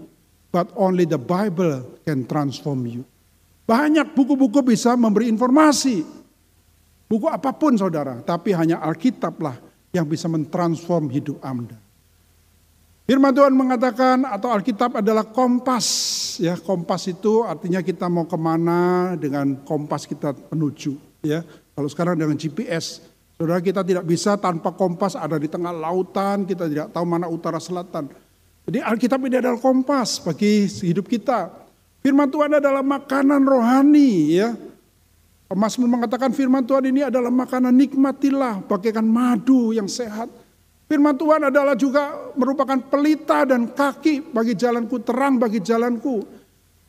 but 0.55 0.71
only 0.79 1.03
the 1.03 1.19
Bible 1.19 1.83
can 2.07 2.23
transform 2.23 2.87
you. 2.87 3.03
Banyak 3.67 4.15
buku-buku 4.15 4.63
bisa 4.63 4.95
memberi 4.95 5.27
informasi. 5.27 6.07
Buku 7.11 7.27
apa 7.27 7.51
pun 7.51 7.75
saudara, 7.75 8.23
tapi 8.23 8.55
hanya 8.55 8.79
Alkitablah 8.79 9.59
yang 9.91 10.07
bisa 10.07 10.31
mentransform 10.31 11.11
hidup 11.11 11.43
Anda. 11.43 11.88
Firman 13.09 13.33
Tuhan 13.33 13.57
mengatakan 13.57 14.21
atau 14.21 14.53
Alkitab 14.53 15.01
adalah 15.01 15.25
kompas. 15.25 15.81
Ya, 16.37 16.53
kompas 16.53 17.09
itu 17.09 17.41
artinya 17.41 17.81
kita 17.81 18.05
mau 18.05 18.29
ke 18.29 18.37
mana 18.37 19.17
dengan 19.17 19.57
kompas 19.65 20.05
kita 20.05 20.37
menuju. 20.53 20.93
Ya, 21.25 21.41
kalau 21.73 21.89
sekarang 21.89 22.21
dengan 22.21 22.37
GPS, 22.37 23.01
saudara 23.33 23.65
kita 23.65 23.81
tidak 23.81 24.05
bisa 24.05 24.37
tanpa 24.37 24.69
kompas 24.77 25.17
ada 25.17 25.41
di 25.41 25.49
tengah 25.49 25.73
lautan, 25.73 26.45
kita 26.45 26.69
tidak 26.69 26.93
tahu 26.93 27.01
mana 27.09 27.25
utara 27.25 27.57
selatan. 27.57 28.13
Jadi 28.69 28.77
Alkitab 28.77 29.17
ini 29.25 29.41
adalah 29.41 29.57
kompas 29.57 30.21
bagi 30.21 30.69
hidup 30.69 31.09
kita. 31.09 31.49
Firman 32.05 32.29
Tuhan 32.29 32.61
adalah 32.61 32.85
makanan 32.85 33.41
rohani, 33.41 34.37
ya. 34.37 34.53
Mazmur 35.49 35.89
mengatakan 35.89 36.29
firman 36.29 36.61
Tuhan 36.61 36.93
ini 36.93 37.09
adalah 37.09 37.33
makanan 37.33 37.73
nikmatilah 37.73 38.61
bagaikan 38.69 39.01
madu 39.01 39.73
yang 39.73 39.89
sehat. 39.89 40.29
Firman 40.89 41.13
Tuhan 41.13 41.53
adalah 41.53 41.77
juga 41.77 42.33
merupakan 42.33 42.81
pelita 42.81 43.45
dan 43.45 43.69
kaki 43.69 44.33
bagi 44.33 44.57
jalanku, 44.57 44.97
terang 45.05 45.37
bagi 45.37 45.61
jalanku. 45.61 46.25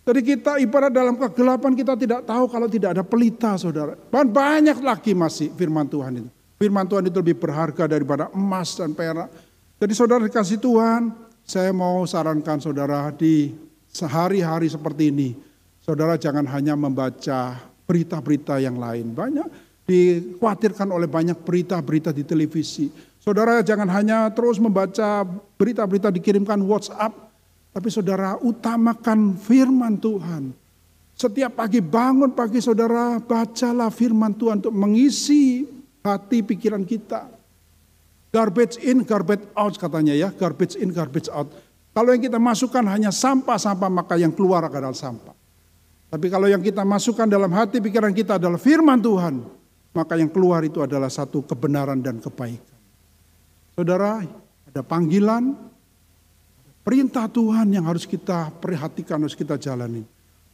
Jadi 0.09 0.21
kita 0.25 0.57
ibarat 0.57 0.89
dalam 0.89 1.21
kegelapan 1.21 1.77
kita 1.77 1.93
tidak 2.01 2.25
tahu 2.25 2.49
kalau 2.49 2.65
tidak 2.65 2.97
ada 2.97 3.05
pelita 3.05 3.61
saudara. 3.61 3.93
Dan 4.09 4.33
banyak 4.33 4.81
lagi 4.81 5.13
masih 5.13 5.53
firman 5.53 5.85
Tuhan 5.85 6.17
itu. 6.17 6.33
Firman 6.57 6.89
Tuhan 6.89 7.13
itu 7.13 7.21
lebih 7.21 7.37
berharga 7.45 7.85
daripada 7.85 8.33
emas 8.33 8.73
dan 8.73 8.97
perak. 8.97 9.29
Jadi 9.77 9.93
saudara 9.93 10.25
dikasih 10.25 10.57
Tuhan, 10.57 11.13
saya 11.45 11.69
mau 11.77 12.01
sarankan 12.09 12.57
saudara 12.57 13.13
di 13.13 13.53
sehari-hari 13.93 14.73
seperti 14.73 15.13
ini. 15.13 15.37
Saudara 15.85 16.17
jangan 16.17 16.49
hanya 16.49 16.73
membaca 16.73 17.61
berita-berita 17.85 18.57
yang 18.65 18.81
lain. 18.81 19.13
Banyak 19.13 19.49
dikhawatirkan 19.85 20.89
oleh 20.89 21.05
banyak 21.05 21.37
berita-berita 21.45 22.17
di 22.17 22.25
televisi 22.25 23.10
Saudara 23.21 23.61
jangan 23.61 23.85
hanya 23.93 24.33
terus 24.33 24.57
membaca 24.57 25.29
berita-berita 25.61 26.09
dikirimkan 26.09 26.57
WhatsApp, 26.65 27.13
tapi 27.69 27.93
saudara 27.93 28.41
utamakan 28.41 29.37
firman 29.37 30.01
Tuhan. 30.01 30.57
Setiap 31.13 31.53
pagi 31.53 31.85
bangun 31.85 32.33
pagi 32.33 32.65
saudara 32.65 33.21
bacalah 33.21 33.93
firman 33.93 34.33
Tuhan 34.33 34.65
untuk 34.65 34.73
mengisi 34.73 35.69
hati 36.01 36.41
pikiran 36.41 36.81
kita. 36.81 37.29
Garbage 38.33 38.81
in, 38.81 39.05
garbage 39.05 39.45
out 39.53 39.77
katanya 39.77 40.17
ya, 40.17 40.33
garbage 40.33 40.81
in, 40.81 40.89
garbage 40.89 41.29
out. 41.29 41.53
Kalau 41.93 42.17
yang 42.17 42.25
kita 42.25 42.41
masukkan 42.41 42.89
hanya 42.89 43.13
sampah-sampah 43.13 43.91
maka 43.93 44.17
yang 44.17 44.33
keluar 44.33 44.65
adalah 44.65 44.97
sampah. 44.97 45.37
Tapi 46.09 46.27
kalau 46.33 46.49
yang 46.49 46.65
kita 46.65 46.89
masukkan 46.89 47.29
dalam 47.29 47.53
hati 47.53 47.85
pikiran 47.85 48.17
kita 48.17 48.41
adalah 48.41 48.57
firman 48.57 48.97
Tuhan, 48.97 49.45
maka 49.93 50.17
yang 50.17 50.33
keluar 50.33 50.65
itu 50.65 50.81
adalah 50.81 51.13
satu 51.13 51.45
kebenaran 51.45 52.01
dan 52.01 52.17
kebaikan. 52.17 52.80
Saudara, 53.75 54.23
ada 54.71 54.83
panggilan, 54.87 55.55
perintah 56.87 57.27
Tuhan 57.31 57.71
yang 57.71 57.87
harus 57.87 58.07
kita 58.07 58.51
perhatikan, 58.59 59.23
harus 59.23 59.39
kita 59.39 59.59
jalani. 59.59 60.03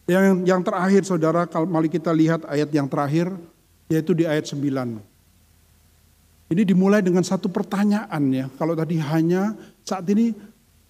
Yang, 0.07 0.47
yang 0.47 0.63
terakhir 0.63 1.03
saudara, 1.03 1.51
kalau 1.51 1.67
mari 1.67 1.91
kita 1.91 2.15
lihat 2.15 2.47
ayat 2.47 2.71
yang 2.71 2.87
terakhir, 2.87 3.33
yaitu 3.91 4.15
di 4.15 4.23
ayat 4.23 4.47
9. 4.47 4.63
Ini 6.47 6.63
dimulai 6.63 7.03
dengan 7.03 7.27
satu 7.27 7.51
pertanyaan 7.51 8.23
ya. 8.31 8.47
Kalau 8.55 8.79
tadi 8.79 9.03
hanya 9.03 9.59
saat 9.83 10.07
ini 10.07 10.31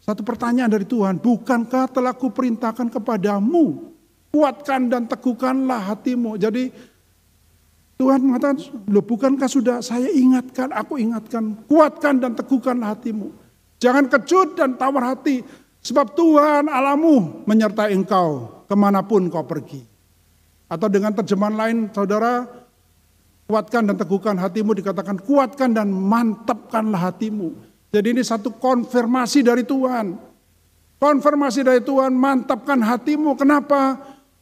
satu 0.04 0.20
pertanyaan 0.20 0.68
dari 0.68 0.84
Tuhan, 0.84 1.16
bukankah 1.16 1.88
telah 1.88 2.12
kuperintahkan 2.12 2.92
kepadamu, 2.92 3.88
kuatkan 4.28 4.92
dan 4.92 5.08
teguhkanlah 5.08 5.96
hatimu. 5.96 6.36
Jadi 6.36 6.68
Tuhan 7.96 8.20
mengatakan, 8.20 8.60
lo 8.92 9.00
bukankah 9.00 9.48
sudah 9.48 9.80
saya 9.80 10.12
ingatkan, 10.12 10.68
aku 10.68 11.00
ingatkan, 11.00 11.56
kuatkan 11.64 12.20
dan 12.20 12.36
teguhkan 12.36 12.76
hatimu. 12.84 13.32
Jangan 13.80 14.12
kecut 14.12 14.52
dan 14.56 14.76
tawar 14.76 15.16
hati, 15.16 15.40
sebab 15.80 16.12
Tuhan 16.12 16.68
alamu 16.68 17.44
menyertai 17.48 17.96
engkau 17.96 18.62
ke 18.68 18.74
mana 18.76 19.00
pun 19.00 19.32
kau 19.32 19.48
pergi. 19.48 19.80
Atau 20.68 20.92
dengan 20.92 21.16
terjemahan 21.16 21.56
lain, 21.56 21.76
saudara, 21.88 22.44
kuatkan 23.48 23.88
dan 23.88 23.96
teguhkan 23.96 24.36
hatimu 24.36 24.76
dikatakan 24.76 25.16
kuatkan 25.22 25.72
dan 25.72 25.88
mantapkanlah 25.88 27.00
hatimu. 27.00 27.54
Jadi 27.94 28.12
ini 28.12 28.20
satu 28.20 28.52
konfirmasi 28.60 29.40
dari 29.40 29.64
Tuhan. 29.64 30.20
Konfirmasi 31.00 31.64
dari 31.64 31.80
Tuhan, 31.80 32.12
mantapkan 32.12 32.76
hatimu. 32.82 33.40
Kenapa? 33.40 33.96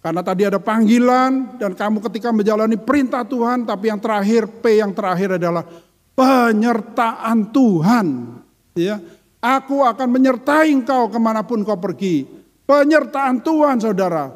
Karena 0.04 0.20
tadi 0.20 0.44
ada 0.44 0.60
panggilan 0.60 1.56
dan 1.56 1.72
kamu 1.72 2.04
ketika 2.12 2.28
menjalani 2.28 2.76
perintah 2.76 3.24
Tuhan, 3.24 3.64
tapi 3.64 3.88
yang 3.88 3.96
terakhir 3.96 4.44
P 4.60 4.76
yang 4.76 4.92
terakhir 4.92 5.40
adalah 5.40 5.64
penyertaan 6.12 7.48
Tuhan. 7.48 8.06
Ya, 8.76 9.00
aku 9.40 9.80
akan 9.80 10.08
menyertai 10.12 10.76
engkau 10.76 11.08
ke 11.08 11.16
mana 11.16 11.40
pun 11.40 11.64
kau 11.64 11.80
pergi. 11.80 12.28
Penyertaan 12.68 13.40
Tuhan, 13.40 13.80
saudara. 13.80 14.28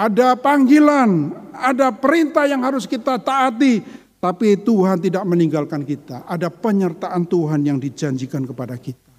Ada 0.00 0.32
panggilan, 0.32 1.28
ada 1.60 1.92
perintah 1.92 2.48
yang 2.48 2.64
harus 2.64 2.88
kita 2.88 3.20
taati, 3.20 3.84
tapi 4.16 4.56
Tuhan 4.64 4.96
tidak 4.96 5.28
meninggalkan 5.28 5.84
kita. 5.84 6.24
Ada 6.24 6.48
penyertaan 6.48 7.28
Tuhan 7.28 7.60
yang 7.60 7.76
dijanjikan 7.76 8.48
kepada 8.48 8.80
kita. 8.80 9.12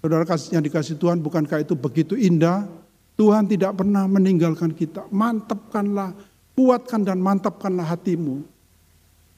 Saudara 0.00 0.24
yang 0.48 0.64
dikasih 0.64 0.96
Tuhan, 0.96 1.20
bukankah 1.20 1.60
itu 1.60 1.76
begitu 1.76 2.16
indah? 2.16 2.83
Tuhan 3.14 3.46
tidak 3.46 3.78
pernah 3.78 4.10
meninggalkan 4.10 4.74
kita. 4.74 5.06
Mantapkanlah, 5.14 6.14
kuatkan 6.58 7.06
dan 7.06 7.22
mantapkanlah 7.22 7.86
hatimu. 7.86 8.42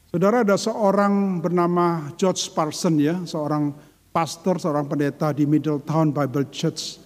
Saudara 0.08 0.40
ada 0.40 0.56
seorang 0.56 1.44
bernama 1.44 2.08
George 2.16 2.48
Parson 2.56 2.96
ya, 2.96 3.20
seorang 3.28 3.76
pastor, 4.16 4.56
seorang 4.56 4.88
pendeta 4.88 5.28
di 5.36 5.44
Middletown 5.44 6.08
Bible 6.08 6.48
Church. 6.48 6.96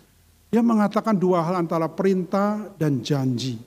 Dia 0.50 0.62
mengatakan 0.62 1.18
dua 1.18 1.42
hal 1.42 1.58
antara 1.58 1.90
perintah 1.90 2.70
dan 2.78 3.02
janji. 3.02 3.58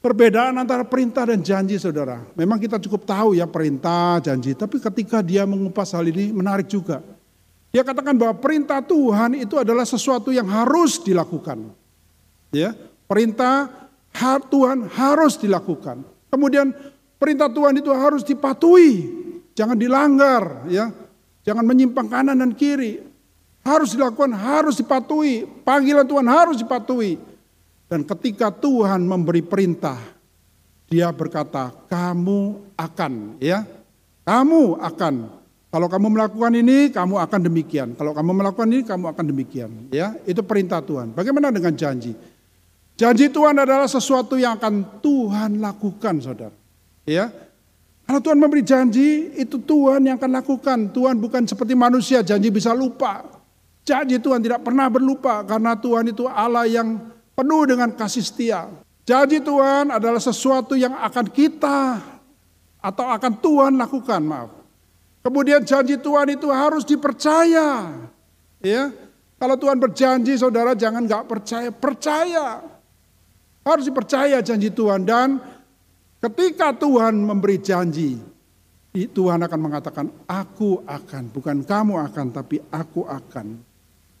Perbedaan 0.00 0.56
antara 0.56 0.80
perintah 0.88 1.28
dan 1.28 1.44
janji 1.44 1.76
saudara. 1.76 2.24
Memang 2.32 2.56
kita 2.56 2.80
cukup 2.80 3.04
tahu 3.04 3.36
ya 3.36 3.44
perintah, 3.44 4.16
janji. 4.24 4.56
Tapi 4.56 4.80
ketika 4.80 5.20
dia 5.20 5.44
mengupas 5.44 5.92
hal 5.92 6.08
ini 6.08 6.32
menarik 6.32 6.64
juga. 6.64 7.04
Dia 7.70 7.86
katakan 7.86 8.18
bahwa 8.18 8.34
perintah 8.34 8.82
Tuhan 8.82 9.38
itu 9.38 9.54
adalah 9.54 9.86
sesuatu 9.86 10.34
yang 10.34 10.50
harus 10.50 10.98
dilakukan. 10.98 11.70
Ya, 12.50 12.74
perintah 13.06 13.70
Tuhan 14.50 14.90
harus 14.90 15.38
dilakukan. 15.38 16.02
Kemudian 16.34 16.74
perintah 17.14 17.46
Tuhan 17.46 17.78
itu 17.78 17.90
harus 17.94 18.26
dipatuhi, 18.26 19.06
jangan 19.54 19.78
dilanggar, 19.78 20.66
ya. 20.66 20.90
Jangan 21.46 21.64
menyimpang 21.64 22.10
kanan 22.10 22.36
dan 22.36 22.52
kiri. 22.52 23.00
Harus 23.62 23.94
dilakukan, 23.94 24.34
harus 24.34 24.76
dipatuhi. 24.76 25.46
Panggilan 25.62 26.04
Tuhan 26.04 26.26
harus 26.26 26.60
dipatuhi. 26.60 27.16
Dan 27.86 28.04
ketika 28.04 28.52
Tuhan 28.52 29.02
memberi 29.06 29.40
perintah, 29.40 29.98
dia 30.90 31.08
berkata, 31.14 31.72
"Kamu 31.88 32.72
akan, 32.76 33.40
ya. 33.40 33.62
Kamu 34.26 34.78
akan 34.78 35.14
kalau 35.70 35.86
kamu 35.86 36.06
melakukan 36.10 36.50
ini, 36.58 36.90
kamu 36.90 37.14
akan 37.22 37.40
demikian. 37.46 37.94
Kalau 37.94 38.10
kamu 38.10 38.30
melakukan 38.42 38.66
ini, 38.66 38.82
kamu 38.82 39.06
akan 39.14 39.24
demikian. 39.30 39.70
Ya, 39.94 40.18
itu 40.26 40.42
perintah 40.42 40.82
Tuhan. 40.82 41.14
Bagaimana 41.14 41.54
dengan 41.54 41.70
janji? 41.78 42.18
Janji 42.98 43.30
Tuhan 43.30 43.54
adalah 43.54 43.86
sesuatu 43.86 44.34
yang 44.34 44.58
akan 44.58 44.98
Tuhan 44.98 45.62
lakukan, 45.62 46.18
saudara. 46.18 46.52
Ya, 47.06 47.30
kalau 48.10 48.18
Tuhan 48.18 48.42
memberi 48.42 48.66
janji, 48.66 49.30
itu 49.38 49.62
Tuhan 49.62 50.02
yang 50.02 50.18
akan 50.18 50.42
lakukan. 50.42 50.90
Tuhan 50.90 51.14
bukan 51.22 51.46
seperti 51.46 51.78
manusia, 51.78 52.26
janji 52.26 52.50
bisa 52.50 52.74
lupa. 52.74 53.22
Janji 53.86 54.18
Tuhan 54.18 54.42
tidak 54.42 54.66
pernah 54.66 54.90
berlupa 54.90 55.46
karena 55.46 55.78
Tuhan 55.78 56.10
itu 56.10 56.26
Allah 56.26 56.66
yang 56.66 56.98
penuh 57.38 57.62
dengan 57.70 57.94
kasih 57.94 58.26
setia. 58.26 58.66
Janji 59.06 59.38
Tuhan 59.38 59.94
adalah 59.94 60.18
sesuatu 60.18 60.74
yang 60.74 60.98
akan 60.98 61.26
kita 61.30 62.02
atau 62.82 63.06
akan 63.06 63.32
Tuhan 63.38 63.78
lakukan, 63.78 64.20
maaf. 64.26 64.59
Kemudian 65.20 65.60
janji 65.64 66.00
Tuhan 66.00 66.32
itu 66.32 66.48
harus 66.48 66.84
dipercaya. 66.88 67.92
Ya, 68.60 68.92
kalau 69.40 69.56
Tuhan 69.56 69.80
berjanji, 69.80 70.36
saudara 70.36 70.76
jangan 70.76 71.08
nggak 71.08 71.24
percaya, 71.24 71.72
percaya. 71.72 72.60
Harus 73.64 73.88
dipercaya 73.88 74.40
janji 74.44 74.68
Tuhan 74.68 75.08
dan 75.08 75.40
ketika 76.20 76.76
Tuhan 76.76 77.16
memberi 77.24 77.56
janji, 77.56 78.20
Tuhan 78.92 79.40
akan 79.40 79.60
mengatakan, 79.60 80.06
aku 80.28 80.84
akan, 80.84 81.32
bukan 81.32 81.64
kamu 81.64 81.94
akan, 82.10 82.26
tapi 82.36 82.60
aku 82.68 83.08
akan. 83.08 83.60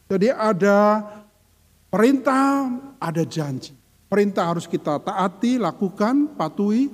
Jadi 0.08 0.32
ada 0.32 1.04
perintah, 1.92 2.72
ada 2.96 3.20
janji. 3.26 3.76
Perintah 4.08 4.48
harus 4.56 4.64
kita 4.64 5.04
taati, 5.04 5.60
lakukan, 5.60 6.32
patuhi, 6.32 6.88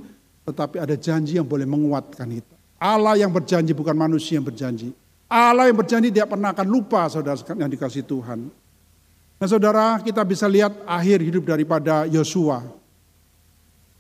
tetapi 0.49 0.83
ada 0.83 0.99
janji 0.99 1.39
yang 1.39 1.47
boleh 1.47 1.65
menguatkan 1.65 2.29
itu. 2.33 2.56
Allah 2.77 3.17
yang 3.17 3.33
berjanji 3.33 3.73
bukan 3.73 3.97
manusia 3.97 4.37
yang 4.37 4.47
berjanji. 4.47 4.93
Allah 5.27 5.67
yang 5.67 5.77
berjanji 5.77 6.13
tidak 6.13 6.37
pernah 6.37 6.55
akan 6.55 6.67
lupa 6.69 7.09
saudara 7.11 7.41
yang 7.57 7.71
dikasih 7.73 8.05
Tuhan. 8.05 8.47
Nah 9.37 9.49
saudara 9.49 10.01
kita 10.01 10.23
bisa 10.25 10.47
lihat 10.49 10.73
akhir 10.85 11.21
hidup 11.25 11.45
daripada 11.45 12.07
Yosua. 12.09 12.63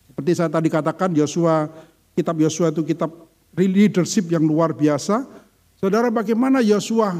Seperti 0.08 0.32
saya 0.32 0.48
tadi 0.48 0.68
katakan 0.72 1.12
Yosua, 1.12 1.68
kitab 2.16 2.40
Yosua 2.40 2.72
itu 2.72 2.80
kitab 2.86 3.12
leadership 3.56 4.32
yang 4.32 4.44
luar 4.44 4.72
biasa. 4.72 5.24
Saudara 5.76 6.08
bagaimana 6.08 6.64
Yosua 6.64 7.12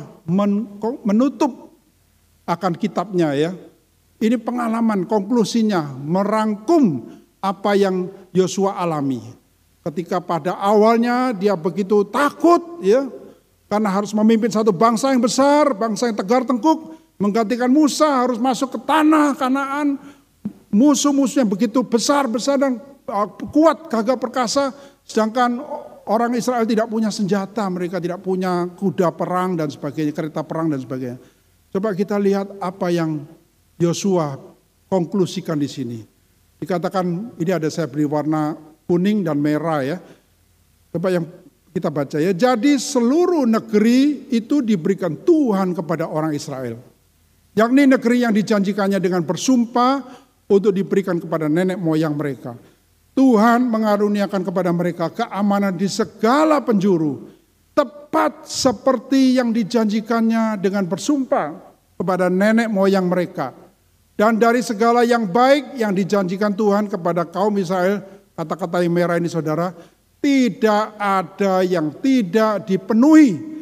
menutup 1.04 1.76
akan 2.48 2.72
kitabnya 2.76 3.36
ya. 3.36 3.52
Ini 4.16 4.40
pengalaman 4.40 5.04
konklusinya 5.04 5.92
merangkum 5.92 7.04
apa 7.44 7.76
yang 7.76 8.08
Yosua 8.32 8.80
alami. 8.80 9.20
Ketika 9.86 10.18
pada 10.18 10.58
awalnya 10.58 11.30
dia 11.30 11.54
begitu 11.54 12.02
takut 12.02 12.82
ya 12.82 13.06
karena 13.70 13.86
harus 13.86 14.10
memimpin 14.10 14.50
satu 14.50 14.74
bangsa 14.74 15.14
yang 15.14 15.22
besar, 15.22 15.70
bangsa 15.78 16.10
yang 16.10 16.18
tegar 16.18 16.42
tengkuk, 16.42 16.98
menggantikan 17.22 17.70
Musa 17.70 18.26
harus 18.26 18.38
masuk 18.42 18.74
ke 18.74 18.78
tanah 18.82 19.38
Kanaan. 19.38 19.94
Musuh-musuh 20.74 21.46
yang 21.46 21.50
begitu 21.50 21.86
besar-besar 21.86 22.58
dan 22.58 22.82
uh, 23.06 23.28
kuat 23.54 23.86
gagah 23.86 24.18
perkasa 24.18 24.74
sedangkan 25.06 25.62
orang 26.10 26.34
Israel 26.34 26.66
tidak 26.66 26.90
punya 26.90 27.14
senjata, 27.14 27.62
mereka 27.70 28.02
tidak 28.02 28.18
punya 28.26 28.66
kuda 28.74 29.14
perang 29.14 29.54
dan 29.54 29.70
sebagainya, 29.70 30.10
kereta 30.10 30.42
perang 30.42 30.66
dan 30.74 30.82
sebagainya. 30.82 31.18
Coba 31.70 31.94
kita 31.94 32.18
lihat 32.18 32.58
apa 32.58 32.90
yang 32.90 33.22
Yosua 33.78 34.34
konklusikan 34.90 35.58
di 35.62 35.70
sini. 35.70 35.98
Dikatakan 36.58 37.38
ini 37.38 37.50
ada 37.54 37.70
saya 37.70 37.86
beri 37.86 38.08
warna 38.08 38.65
kuning 38.86 39.26
dan 39.26 39.38
merah 39.42 39.82
ya. 39.82 39.96
Coba 40.94 41.12
yang 41.12 41.26
kita 41.76 41.92
baca 41.92 42.16
ya. 42.16 42.32
Jadi 42.32 42.80
seluruh 42.80 43.44
negeri 43.44 44.32
itu 44.32 44.64
diberikan 44.64 45.12
Tuhan 45.12 45.76
kepada 45.76 46.08
orang 46.08 46.32
Israel. 46.32 46.80
Yakni 47.52 47.84
negeri 47.84 48.24
yang 48.24 48.32
dijanjikannya 48.32 48.96
dengan 48.96 49.20
bersumpah 49.26 50.04
untuk 50.48 50.72
diberikan 50.72 51.20
kepada 51.20 51.50
nenek 51.50 51.76
moyang 51.76 52.16
mereka. 52.16 52.56
Tuhan 53.16 53.64
mengaruniakan 53.72 54.44
kepada 54.44 54.70
mereka 54.76 55.08
keamanan 55.08 55.72
di 55.72 55.88
segala 55.88 56.60
penjuru, 56.60 57.32
tepat 57.72 58.44
seperti 58.44 59.40
yang 59.40 59.56
dijanjikannya 59.56 60.60
dengan 60.60 60.84
bersumpah 60.84 61.56
kepada 61.96 62.28
nenek 62.28 62.68
moyang 62.68 63.08
mereka. 63.08 63.56
Dan 64.16 64.36
dari 64.40 64.60
segala 64.60 65.04
yang 65.04 65.28
baik 65.28 65.76
yang 65.76 65.92
dijanjikan 65.92 66.52
Tuhan 66.52 66.88
kepada 66.88 67.24
kaum 67.24 67.56
Israel, 67.56 68.00
kata-kata 68.36 68.84
yang 68.84 68.92
merah 68.92 69.16
ini 69.16 69.26
saudara, 69.26 69.72
tidak 70.20 70.94
ada 71.00 71.64
yang 71.64 71.90
tidak 71.98 72.68
dipenuhi. 72.68 73.56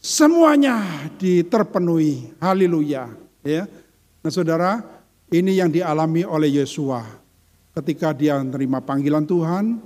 Semuanya 0.00 0.80
diterpenuhi. 1.20 2.40
Haleluya. 2.40 3.12
Ya. 3.44 3.68
Nah 4.24 4.32
saudara, 4.32 4.80
ini 5.28 5.60
yang 5.60 5.68
dialami 5.68 6.24
oleh 6.24 6.62
Yesua 6.62 7.04
ketika 7.76 8.16
dia 8.16 8.40
menerima 8.40 8.80
panggilan 8.82 9.24
Tuhan, 9.28 9.78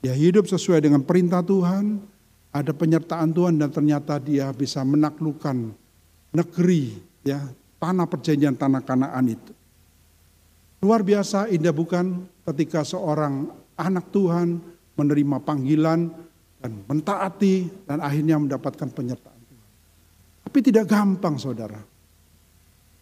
dia 0.00 0.16
hidup 0.16 0.48
sesuai 0.48 0.80
dengan 0.80 1.04
perintah 1.04 1.44
Tuhan, 1.44 2.00
ada 2.50 2.72
penyertaan 2.74 3.30
Tuhan 3.30 3.60
dan 3.60 3.70
ternyata 3.70 4.18
dia 4.18 4.50
bisa 4.50 4.82
menaklukkan 4.82 5.70
negeri, 6.34 6.98
ya 7.22 7.46
tanah 7.78 8.06
perjanjian 8.08 8.58
tanah 8.58 8.82
Kanaan 8.82 9.26
itu. 9.30 9.52
Luar 10.80 11.04
biasa 11.04 11.52
indah 11.52 11.76
bukan 11.76 12.24
ketika 12.48 12.80
seorang 12.82 13.52
anak 13.80 14.12
Tuhan 14.12 14.60
menerima 14.96 15.36
panggilan 15.40 16.12
dan 16.60 16.70
mentaati 16.84 17.88
dan 17.88 18.04
akhirnya 18.04 18.36
mendapatkan 18.36 18.88
penyertaan 18.92 19.40
Tuhan. 19.48 19.68
Tapi 20.44 20.58
tidak 20.60 20.84
gampang 20.84 21.40
saudara. 21.40 21.80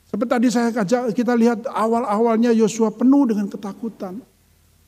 Seperti 0.09 0.31
tadi 0.31 0.49
saya 0.49 0.73
ajak 0.73 1.13
kita 1.13 1.37
lihat 1.37 1.69
awal-awalnya 1.69 2.55
Yosua 2.55 2.89
penuh 2.95 3.29
dengan 3.29 3.51
ketakutan. 3.51 4.17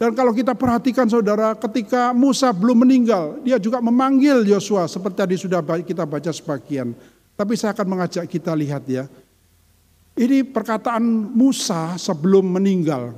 Dan 0.01 0.17
kalau 0.17 0.33
kita 0.33 0.57
perhatikan 0.57 1.05
saudara, 1.13 1.53
ketika 1.53 2.17
Musa 2.17 2.57
belum 2.57 2.89
meninggal, 2.89 3.37
dia 3.45 3.61
juga 3.61 3.85
memanggil 3.85 4.49
Yosua 4.49 4.89
seperti 4.89 5.21
tadi 5.21 5.37
sudah 5.37 5.61
kita 5.61 6.09
baca 6.09 6.33
sebagian. 6.33 6.97
Tapi 7.37 7.53
saya 7.53 7.77
akan 7.77 7.85
mengajak 7.85 8.25
kita 8.25 8.57
lihat 8.57 8.89
ya. 8.89 9.05
Ini 10.17 10.49
perkataan 10.49 11.05
Musa 11.37 12.01
sebelum 12.01 12.49
meninggal. 12.49 13.13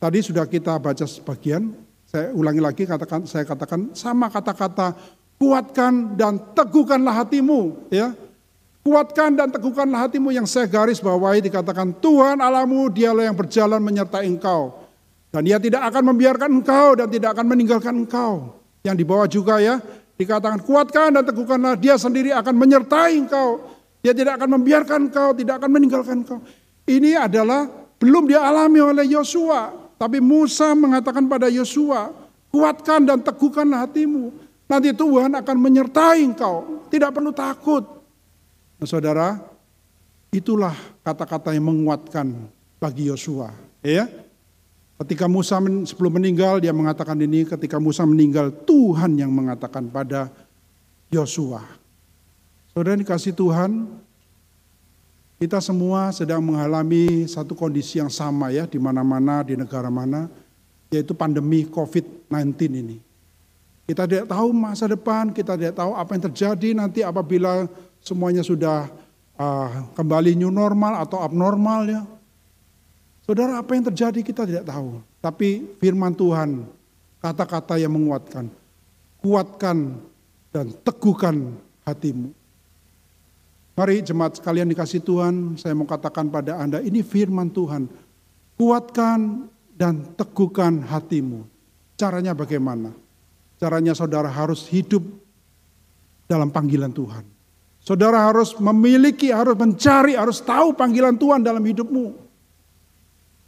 Tadi 0.00 0.18
sudah 0.24 0.48
kita 0.48 0.80
baca 0.80 1.04
sebagian, 1.04 1.76
saya 2.08 2.32
ulangi 2.32 2.64
lagi 2.64 2.88
katakan 2.88 3.28
saya 3.28 3.44
katakan 3.44 3.92
sama 3.92 4.32
kata-kata 4.32 4.96
kuatkan 5.36 6.16
dan 6.16 6.40
teguhkanlah 6.56 7.20
hatimu 7.20 7.88
ya 7.92 8.16
Kuatkan 8.80 9.36
dan 9.36 9.52
teguhkanlah 9.52 10.08
hatimu 10.08 10.32
yang 10.32 10.48
saya 10.48 10.64
garis 10.64 11.04
bawahi 11.04 11.44
dikatakan 11.44 11.92
Tuhan 12.00 12.40
alamu 12.40 12.88
dialah 12.88 13.28
yang 13.28 13.36
berjalan 13.36 13.76
menyertai 13.76 14.24
engkau. 14.24 14.72
Dan 15.28 15.44
dia 15.44 15.60
tidak 15.60 15.84
akan 15.92 16.16
membiarkan 16.16 16.48
engkau 16.48 16.96
dan 16.96 17.12
tidak 17.12 17.36
akan 17.36 17.46
meninggalkan 17.52 17.92
engkau. 17.92 18.56
Yang 18.80 18.96
di 18.96 19.04
bawah 19.04 19.28
juga 19.28 19.60
ya 19.60 19.84
dikatakan 20.16 20.64
kuatkan 20.64 21.12
dan 21.12 21.28
teguhkanlah 21.28 21.76
dia 21.76 22.00
sendiri 22.00 22.32
akan 22.32 22.56
menyertai 22.56 23.20
engkau. 23.20 23.68
Dia 24.00 24.16
tidak 24.16 24.40
akan 24.40 24.56
membiarkan 24.56 25.12
engkau, 25.12 25.36
tidak 25.36 25.60
akan 25.60 25.70
meninggalkan 25.76 26.16
engkau. 26.24 26.40
Ini 26.88 27.20
adalah 27.20 27.68
belum 28.00 28.32
dialami 28.32 28.80
oleh 28.80 29.04
Yosua. 29.12 29.76
Tapi 30.00 30.16
Musa 30.16 30.72
mengatakan 30.72 31.28
pada 31.28 31.52
Yosua, 31.52 32.08
kuatkan 32.48 33.04
dan 33.04 33.20
teguhkanlah 33.20 33.84
hatimu. 33.84 34.32
Nanti 34.64 34.96
Tuhan 34.96 35.36
akan 35.36 35.56
menyertai 35.60 36.24
engkau. 36.24 36.88
Tidak 36.88 37.12
perlu 37.12 37.36
takut. 37.36 37.84
Nah, 38.80 38.88
saudara, 38.88 39.36
itulah 40.32 40.72
kata-kata 41.04 41.52
yang 41.52 41.68
menguatkan 41.68 42.32
bagi 42.80 43.12
Yosua. 43.12 43.52
Ya, 43.84 44.08
ketika 45.04 45.28
Musa 45.28 45.60
sebelum 45.84 46.16
meninggal 46.16 46.64
dia 46.64 46.72
mengatakan 46.72 47.20
ini. 47.20 47.44
Ketika 47.44 47.76
Musa 47.76 48.08
meninggal 48.08 48.48
Tuhan 48.64 49.20
yang 49.20 49.28
mengatakan 49.28 49.84
pada 49.92 50.32
Yosua. 51.12 51.60
Saudara 52.72 52.96
dikasih 52.96 53.36
Tuhan, 53.36 54.00
kita 55.40 55.56
semua 55.64 56.12
sedang 56.12 56.44
mengalami 56.44 57.24
satu 57.24 57.56
kondisi 57.56 57.96
yang 57.96 58.12
sama 58.12 58.52
ya 58.52 58.68
di 58.68 58.76
mana-mana 58.76 59.40
di 59.40 59.56
negara 59.56 59.88
mana, 59.88 60.28
yaitu 60.92 61.16
pandemi 61.16 61.64
COVID-19 61.64 62.60
ini. 62.76 63.00
Kita 63.88 64.04
tidak 64.04 64.28
tahu 64.28 64.52
masa 64.52 64.84
depan, 64.84 65.32
kita 65.32 65.56
tidak 65.56 65.80
tahu 65.80 65.96
apa 65.96 66.12
yang 66.12 66.24
terjadi 66.28 66.68
nanti 66.76 67.00
apabila 67.00 67.64
semuanya 68.04 68.44
sudah 68.44 68.92
uh, 69.40 69.88
kembali 69.96 70.36
new 70.36 70.52
normal 70.52 71.00
atau 71.00 71.24
abnormal 71.24 71.88
ya. 71.88 72.04
Saudara 73.24 73.64
apa 73.64 73.72
yang 73.72 73.88
terjadi 73.88 74.20
kita 74.20 74.44
tidak 74.44 74.68
tahu. 74.68 75.00
Tapi 75.24 75.72
firman 75.80 76.12
Tuhan, 76.12 76.68
kata-kata 77.24 77.80
yang 77.80 77.96
menguatkan. 77.96 78.52
Kuatkan 79.24 80.04
dan 80.52 80.68
teguhkan 80.84 81.56
hatimu. 81.88 82.39
Mari 83.80 84.04
jemaat 84.04 84.36
sekalian 84.36 84.68
dikasih 84.68 85.00
Tuhan, 85.00 85.56
saya 85.56 85.72
mau 85.72 85.88
katakan 85.88 86.28
pada 86.28 86.60
Anda, 86.60 86.84
ini 86.84 87.00
firman 87.00 87.48
Tuhan. 87.48 87.88
Kuatkan 88.60 89.48
dan 89.72 90.12
teguhkan 90.20 90.84
hatimu. 90.84 91.48
Caranya 91.96 92.36
bagaimana? 92.36 92.92
Caranya 93.56 93.96
saudara 93.96 94.28
harus 94.28 94.68
hidup 94.68 95.00
dalam 96.28 96.52
panggilan 96.52 96.92
Tuhan. 96.92 97.24
Saudara 97.80 98.20
harus 98.28 98.52
memiliki, 98.60 99.32
harus 99.32 99.56
mencari, 99.56 100.12
harus 100.12 100.44
tahu 100.44 100.76
panggilan 100.76 101.16
Tuhan 101.16 101.40
dalam 101.40 101.64
hidupmu. 101.64 102.12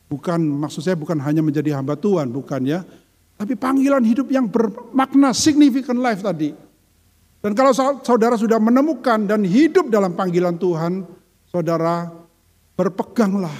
Bukan, 0.08 0.40
maksud 0.40 0.80
saya 0.80 0.96
bukan 0.96 1.20
hanya 1.20 1.44
menjadi 1.44 1.76
hamba 1.76 1.92
Tuhan, 1.92 2.32
bukan 2.32 2.64
ya. 2.64 2.80
Tapi 3.36 3.52
panggilan 3.52 4.00
hidup 4.00 4.32
yang 4.32 4.48
bermakna 4.48 5.36
significant 5.36 6.00
life 6.00 6.24
tadi. 6.24 6.56
Dan 7.42 7.58
kalau 7.58 7.74
saudara 8.06 8.38
sudah 8.38 8.62
menemukan 8.62 9.26
dan 9.26 9.42
hidup 9.42 9.90
dalam 9.90 10.14
panggilan 10.14 10.54
Tuhan, 10.54 11.02
saudara 11.50 12.06
berpeganglah 12.78 13.58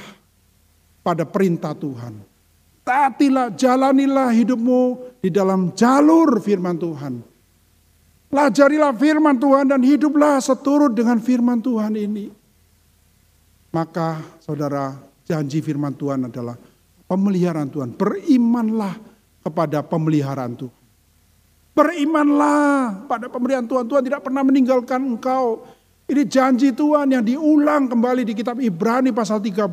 pada 1.02 1.26
perintah 1.26 1.74
Tuhan. 1.74 2.22
Taatilah, 2.86 3.54
jalanilah 3.58 4.30
hidupmu 4.30 4.82
di 5.18 5.30
dalam 5.34 5.74
jalur 5.74 6.38
firman 6.38 6.78
Tuhan. 6.78 7.14
Pelajarilah 8.30 8.94
firman 8.96 9.36
Tuhan 9.36 9.70
dan 9.70 9.82
hiduplah 9.82 10.38
seturut 10.38 10.94
dengan 10.94 11.18
firman 11.18 11.58
Tuhan 11.60 11.98
ini. 11.98 12.32
Maka 13.74 14.22
saudara 14.40 14.94
janji 15.26 15.58
firman 15.58 15.94
Tuhan 15.94 16.30
adalah 16.30 16.56
pemeliharaan 17.10 17.68
Tuhan. 17.68 17.92
Berimanlah 17.98 18.96
kepada 19.42 19.84
pemeliharaan 19.84 20.54
Tuhan. 20.54 20.81
Berimanlah 21.72 23.08
pada 23.08 23.32
pemberian 23.32 23.64
Tuhan. 23.64 23.88
Tuhan 23.88 24.04
tidak 24.04 24.20
pernah 24.20 24.44
meninggalkan 24.44 25.00
engkau. 25.16 25.64
Ini 26.04 26.28
janji 26.28 26.76
Tuhan 26.76 27.08
yang 27.08 27.24
diulang 27.24 27.88
kembali 27.88 28.28
di 28.28 28.36
kitab 28.36 28.60
Ibrani 28.60 29.08
pasal 29.08 29.40
13. 29.40 29.64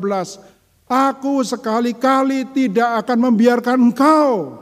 Aku 0.88 1.44
sekali-kali 1.44 2.48
tidak 2.50 3.04
akan 3.04 3.30
membiarkan 3.30 3.78
engkau 3.78 4.56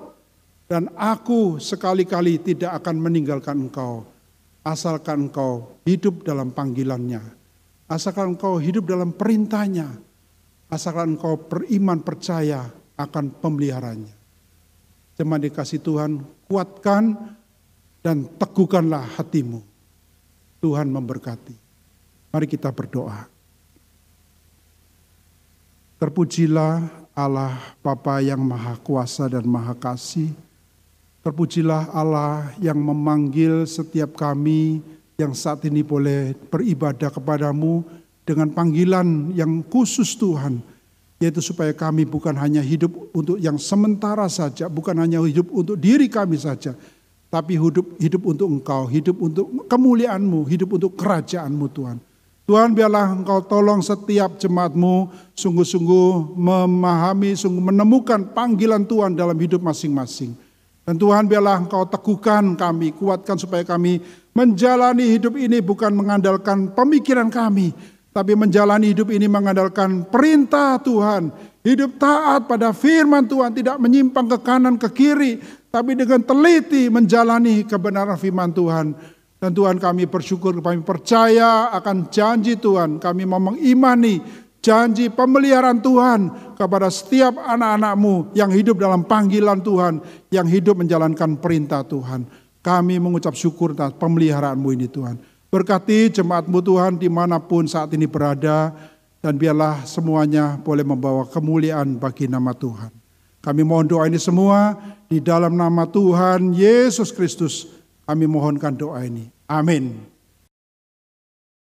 dan 0.66 0.90
aku 0.98 1.56
sekali-kali 1.62 2.42
tidak 2.42 2.82
akan 2.82 3.00
meninggalkan 3.00 3.70
engkau. 3.70 4.04
Asalkan 4.66 5.30
engkau 5.30 5.80
hidup 5.88 6.26
dalam 6.26 6.52
panggilannya. 6.52 7.22
Asalkan 7.88 8.36
engkau 8.36 8.60
hidup 8.60 8.84
dalam 8.84 9.16
perintahnya. 9.16 9.88
Asalkan 10.68 11.16
engkau 11.16 11.40
beriman 11.40 12.04
percaya 12.04 12.68
akan 13.00 13.32
pemeliharanya. 13.40 14.17
Jemaat 15.18 15.50
dikasih 15.50 15.82
Tuhan, 15.82 16.22
kuatkan 16.46 17.18
dan 18.06 18.22
teguhkanlah 18.38 19.02
hatimu. 19.18 19.58
Tuhan 20.62 20.86
memberkati. 20.86 21.58
Mari 22.30 22.46
kita 22.46 22.70
berdoa. 22.70 23.26
Terpujilah 25.98 26.86
Allah 27.18 27.58
Bapa 27.82 28.22
yang 28.22 28.38
Maha 28.38 28.78
Kuasa 28.78 29.26
dan 29.26 29.42
Maha 29.42 29.74
Kasih. 29.74 30.30
Terpujilah 31.26 31.90
Allah 31.90 32.54
yang 32.62 32.78
memanggil 32.78 33.66
setiap 33.66 34.14
kami 34.14 34.78
yang 35.18 35.34
saat 35.34 35.66
ini 35.66 35.82
boleh 35.82 36.38
beribadah 36.46 37.10
kepadamu 37.10 37.82
dengan 38.22 38.54
panggilan 38.54 39.34
yang 39.34 39.66
khusus 39.66 40.14
Tuhan. 40.14 40.62
Yaitu 41.18 41.42
supaya 41.42 41.74
kami 41.74 42.06
bukan 42.06 42.34
hanya 42.38 42.62
hidup 42.62 42.94
untuk 43.10 43.42
yang 43.42 43.58
sementara 43.58 44.30
saja, 44.30 44.70
bukan 44.70 44.94
hanya 45.02 45.18
hidup 45.26 45.50
untuk 45.50 45.74
diri 45.74 46.06
kami 46.06 46.38
saja, 46.38 46.78
tapi 47.26 47.58
hidup 47.58 47.98
hidup 47.98 48.22
untuk 48.22 48.46
Engkau, 48.46 48.86
hidup 48.86 49.18
untuk 49.18 49.46
kemuliaanmu, 49.66 50.46
hidup 50.46 50.78
untuk 50.78 50.94
kerajaanmu 50.94 51.66
Tuhan. 51.74 51.98
Tuhan 52.48 52.72
biarlah 52.72 53.12
engkau 53.12 53.44
tolong 53.44 53.84
setiap 53.84 54.40
jemaatmu 54.40 55.12
sungguh-sungguh 55.36 56.32
memahami, 56.32 57.36
sungguh 57.36 57.60
menemukan 57.60 58.24
panggilan 58.32 58.88
Tuhan 58.88 59.12
dalam 59.12 59.36
hidup 59.36 59.60
masing-masing. 59.60 60.32
Dan 60.88 60.96
Tuhan 60.96 61.28
biarlah 61.28 61.60
engkau 61.60 61.84
teguhkan 61.84 62.56
kami, 62.56 62.96
kuatkan 62.96 63.36
supaya 63.36 63.68
kami 63.68 64.00
menjalani 64.32 65.12
hidup 65.12 65.36
ini 65.36 65.60
bukan 65.60 65.92
mengandalkan 65.92 66.72
pemikiran 66.72 67.28
kami, 67.28 67.76
tapi 68.18 68.34
menjalani 68.34 68.90
hidup 68.90 69.14
ini 69.14 69.30
mengandalkan 69.30 70.02
perintah 70.10 70.74
Tuhan. 70.82 71.30
Hidup 71.62 72.02
taat 72.02 72.50
pada 72.50 72.74
firman 72.74 73.30
Tuhan, 73.30 73.54
tidak 73.54 73.78
menyimpang 73.78 74.26
ke 74.26 74.38
kanan 74.42 74.74
ke 74.74 74.90
kiri, 74.90 75.38
tapi 75.70 75.94
dengan 75.94 76.18
teliti 76.26 76.90
menjalani 76.90 77.62
kebenaran 77.62 78.18
firman 78.18 78.50
Tuhan 78.50 78.98
dan 79.38 79.54
Tuhan 79.54 79.78
kami 79.78 80.10
bersyukur, 80.10 80.50
kami 80.58 80.82
percaya 80.82 81.70
akan 81.70 82.10
janji 82.10 82.58
Tuhan. 82.58 82.98
Kami 82.98 83.22
mau 83.22 83.38
mengimani 83.38 84.18
janji 84.58 85.06
pemeliharaan 85.14 85.78
Tuhan 85.78 86.20
kepada 86.58 86.90
setiap 86.90 87.38
anak-anakmu 87.38 88.34
yang 88.34 88.50
hidup 88.50 88.82
dalam 88.82 89.06
panggilan 89.06 89.62
Tuhan, 89.62 90.02
yang 90.34 90.46
hidup 90.50 90.82
menjalankan 90.82 91.38
perintah 91.38 91.86
Tuhan. 91.86 92.26
Kami 92.58 92.98
mengucap 92.98 93.38
syukur 93.38 93.78
atas 93.78 93.94
pemeliharaanmu 93.94 94.68
ini 94.74 94.90
Tuhan. 94.90 95.37
Berkati 95.48 96.12
jemaatmu 96.12 96.60
Tuhan 96.60 97.00
di 97.00 97.08
mana 97.08 97.40
pun 97.40 97.64
saat 97.64 97.92
ini 97.96 98.04
berada, 98.04 98.72
dan 99.18 99.34
biarlah 99.34 99.82
semuanya 99.84 100.56
boleh 100.60 100.86
membawa 100.86 101.26
kemuliaan 101.26 101.98
bagi 101.98 102.30
nama 102.30 102.54
Tuhan. 102.54 102.94
Kami 103.42 103.62
mohon 103.66 103.86
doa 103.86 104.06
ini 104.06 104.18
semua 104.18 104.76
di 105.10 105.18
dalam 105.18 105.54
nama 105.54 105.86
Tuhan 105.88 106.54
Yesus 106.54 107.10
Kristus 107.14 107.70
kami 108.08 108.24
mohonkan 108.24 108.72
doa 108.72 109.04
ini. 109.04 109.28
Amin. 109.44 110.07